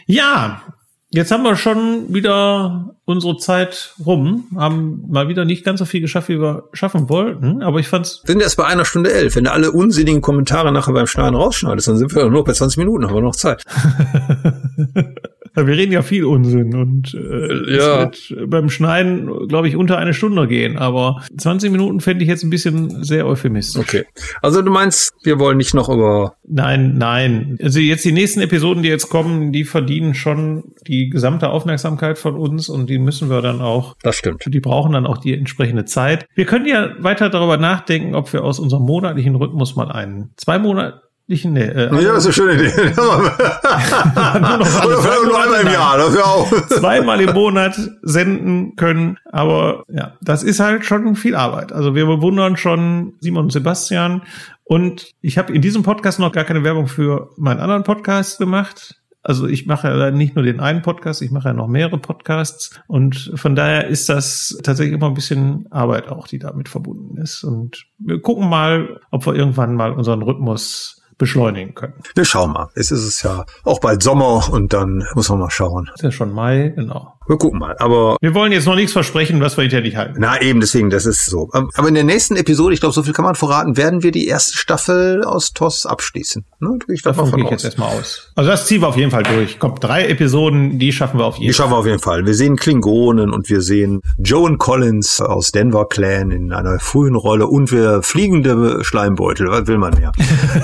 [0.07, 0.63] Ja,
[1.11, 6.01] jetzt haben wir schon wieder unsere Zeit rum, haben mal wieder nicht ganz so viel
[6.01, 8.23] geschafft, wie wir schaffen wollten, aber ich fand's.
[8.25, 9.37] Wir sind erst bei einer Stunde elf.
[9.37, 12.79] Wenn du alle unsinnigen Kommentare nachher beim Schneiden rausschneidest, dann sind wir nur bei 20
[12.79, 13.65] Minuten, haben wir noch Zeit.
[15.55, 18.11] Wir reden ja viel Unsinn und äh, ja.
[18.11, 20.79] es wird beim Schneiden, glaube ich, unter eine Stunde gehen.
[20.79, 23.83] Aber 20 Minuten fände ich jetzt ein bisschen sehr euphemistisch.
[23.83, 24.05] Okay.
[24.43, 26.35] Also du meinst, wir wollen nicht noch über.
[26.47, 27.59] Nein, nein.
[27.63, 32.37] Also jetzt die nächsten Episoden, die jetzt kommen, die verdienen schon die gesamte Aufmerksamkeit von
[32.37, 33.97] uns und die müssen wir dann auch.
[34.03, 34.45] Das stimmt.
[34.47, 36.27] Die brauchen dann auch die entsprechende Zeit.
[36.35, 40.59] Wir können ja weiter darüber nachdenken, ob wir aus unserem monatlichen Rhythmus mal einen zwei
[40.59, 41.03] Monate
[41.45, 42.73] nee, äh, ja, das ist eine schöne Idee.
[42.97, 46.51] nur noch Oder nur einmal im Jahr, das wäre auch.
[46.67, 49.17] zweimal im Monat senden können.
[49.31, 51.73] Aber ja, das ist halt schon viel Arbeit.
[51.73, 54.23] Also wir bewundern schon Simon und Sebastian.
[54.65, 59.01] Und ich habe in diesem Podcast noch gar keine Werbung für meinen anderen Podcast gemacht.
[59.23, 62.81] Also ich mache ja nicht nur den einen Podcast, ich mache ja noch mehrere Podcasts
[62.87, 67.45] und von daher ist das tatsächlich immer ein bisschen Arbeit auch, die damit verbunden ist.
[67.45, 71.95] Und wir gucken mal, ob wir irgendwann mal unseren Rhythmus beschleunigen können.
[72.15, 72.71] Wir schauen mal.
[72.75, 75.89] Es ist es ja auch bald Sommer und dann muss man mal schauen.
[75.95, 77.20] ist ja schon Mai, genau.
[77.27, 77.77] Wir gucken mal.
[77.79, 80.17] Aber wir wollen jetzt noch nichts versprechen, was wir hinterher nicht halten.
[80.19, 81.49] Na eben, deswegen, das ist so.
[81.53, 84.27] Aber in der nächsten Episode, ich glaube, so viel kann man verraten, werden wir die
[84.27, 86.45] erste Staffel aus TOS abschließen.
[86.59, 88.33] Ne, ich davon gehe ich jetzt erstmal aus.
[88.35, 89.59] Also das ziehen wir auf jeden Fall durch.
[89.59, 91.49] Kommt drei Episoden, die schaffen wir auf jeden Fall.
[91.49, 92.27] Die schaffen wir auf jeden Fall.
[92.27, 97.47] Wir sehen Klingonen und wir sehen Joan Collins aus Denver Clan in einer frühen Rolle
[97.47, 99.49] und wir fliegende Schleimbeutel.
[99.49, 100.13] Was will man mehr?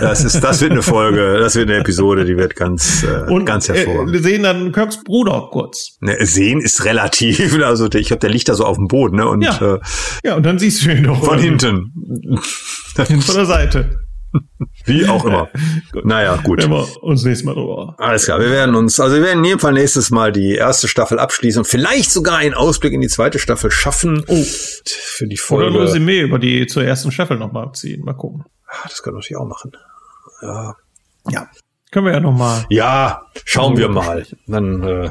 [0.01, 3.45] Das ist, das wird eine Folge, das wird eine Episode, die wird ganz, äh, und,
[3.45, 4.11] ganz hervorragend.
[4.11, 5.97] Äh, wir sehen dann Kirks Bruder kurz.
[6.01, 7.57] Ne, sehen ist relativ.
[7.67, 9.27] Also ich glaube, der liegt da so auf dem Boden, ne?
[9.27, 9.75] Und, ja.
[9.75, 9.79] Äh,
[10.25, 11.25] ja, und dann siehst du ihn doch.
[11.25, 11.93] Von hinten.
[12.95, 14.07] von der Seite.
[14.85, 15.49] Wie auch immer.
[15.93, 16.05] gut.
[16.05, 16.63] Naja, gut.
[16.63, 17.95] Wenn wir uns nächstes Mal drüber.
[17.99, 20.89] Alles klar, wir werden uns, also wir werden in jedem Fall nächstes Mal die erste
[20.89, 24.25] Staffel abschließen und vielleicht sogar einen Ausblick in die zweite Staffel schaffen.
[24.27, 24.45] Oh.
[24.85, 25.67] Für die Folge.
[25.67, 28.05] Oder nur Resümee über die zur ersten Staffel nochmal abziehen.
[28.05, 28.45] Mal gucken.
[28.69, 29.73] Ah, das können wir natürlich auch machen.
[30.43, 30.77] Ja.
[31.31, 31.49] Ja.
[31.91, 32.67] Können wir ja nochmal.
[32.69, 34.27] Ja, schauen wir mal.
[34.47, 35.11] Dann äh,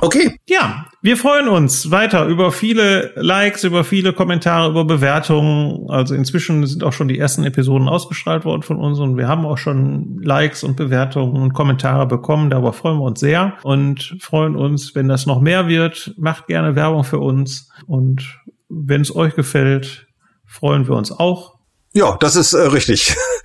[0.00, 0.38] Okay.
[0.48, 5.90] Ja, wir freuen uns weiter über viele Likes, über viele Kommentare, über Bewertungen.
[5.90, 9.44] Also inzwischen sind auch schon die ersten Episoden ausgestrahlt worden von uns und wir haben
[9.44, 12.48] auch schon Likes und Bewertungen und Kommentare bekommen.
[12.50, 16.14] Darüber freuen wir uns sehr und freuen uns, wenn das noch mehr wird.
[16.16, 18.38] Macht gerne Werbung für uns und
[18.68, 20.06] wenn es euch gefällt,
[20.46, 21.58] freuen wir uns auch.
[21.92, 23.16] Ja, das ist äh, richtig.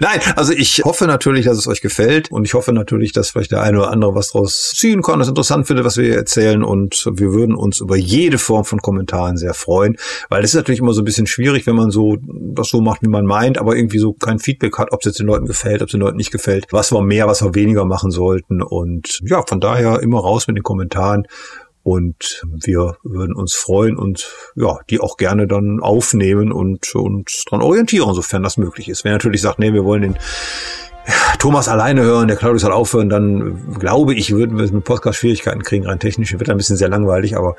[0.00, 3.52] Nein, also ich hoffe natürlich, dass es euch gefällt und ich hoffe natürlich, dass vielleicht
[3.52, 6.62] der eine oder andere was draus ziehen kann, das interessant findet, was wir hier erzählen
[6.62, 9.96] und wir würden uns über jede Form von Kommentaren sehr freuen,
[10.28, 13.02] weil es ist natürlich immer so ein bisschen schwierig, wenn man so das so macht,
[13.02, 15.82] wie man meint, aber irgendwie so kein Feedback hat, ob es jetzt den Leuten gefällt,
[15.82, 19.20] ob es den Leuten nicht gefällt, was wir mehr, was wir weniger machen sollten und
[19.24, 21.24] ja, von daher immer raus mit den Kommentaren
[21.84, 24.26] und wir würden uns freuen und
[24.56, 29.04] ja, die auch gerne dann aufnehmen und uns dran orientieren, sofern das möglich ist.
[29.04, 30.16] Wer natürlich sagt, nee, wir wollen den
[31.38, 35.62] Thomas alleine hören, der Claudius soll aufhören, dann glaube ich, würden wir mit Podcast Schwierigkeiten
[35.62, 36.32] kriegen, rein technisch.
[36.32, 37.56] Wird ein bisschen sehr langweilig, aber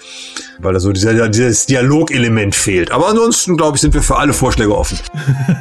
[0.58, 2.90] weil da so dieser, dieses Dialogelement fehlt.
[2.92, 4.98] Aber ansonsten, glaube ich, sind wir für alle Vorschläge offen.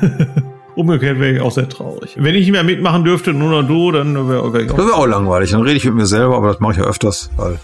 [0.75, 2.17] Umgekehrt wäre ich auch sehr traurig.
[2.17, 4.77] Wenn ich nicht mehr mitmachen dürfte, nur noch du, dann wäre wär ich auch.
[4.77, 5.51] Das wäre auch langweilig.
[5.51, 7.59] Dann rede ich mit mir selber, aber das mache ich ja öfters, weil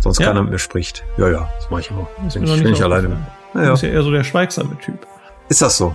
[0.00, 0.26] sonst ja.
[0.26, 1.04] keiner mit mir spricht.
[1.16, 2.08] Ja, ja, das mache ich immer.
[2.18, 3.18] Wenn ich, wenn ich alleine bin.
[3.54, 5.06] Ja, Du bist ja eher so der schweigsame Typ.
[5.48, 5.94] Ist das so?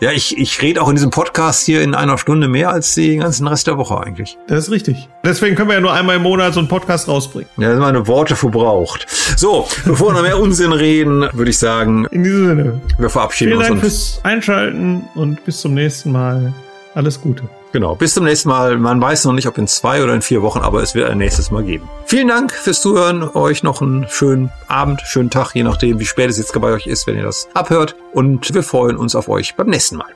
[0.00, 3.20] Ja, ich, ich rede auch in diesem Podcast hier in einer Stunde mehr als den
[3.20, 4.36] ganzen Rest der Woche eigentlich.
[4.48, 5.08] Das ist richtig.
[5.24, 7.48] Deswegen können wir ja nur einmal im Monat so einen Podcast rausbringen.
[7.56, 9.06] Ja, das sind meine Worte verbraucht.
[9.36, 12.06] So, bevor wir noch mehr Unsinn reden, würde ich sagen.
[12.10, 12.80] In diesem Sinne.
[12.98, 13.66] Wir verabschieden Vielen uns.
[13.66, 16.52] Vielen Dank fürs Einschalten und bis zum nächsten Mal.
[16.94, 17.44] Alles Gute.
[17.74, 18.78] Genau, bis zum nächsten Mal.
[18.78, 21.18] Man weiß noch nicht, ob in zwei oder in vier Wochen, aber es wird ein
[21.18, 21.90] nächstes Mal geben.
[22.06, 23.28] Vielen Dank fürs Zuhören.
[23.34, 26.86] Euch noch einen schönen Abend, schönen Tag, je nachdem, wie spät es jetzt bei euch
[26.86, 27.96] ist, wenn ihr das abhört.
[28.12, 30.06] Und wir freuen uns auf euch beim nächsten Mal.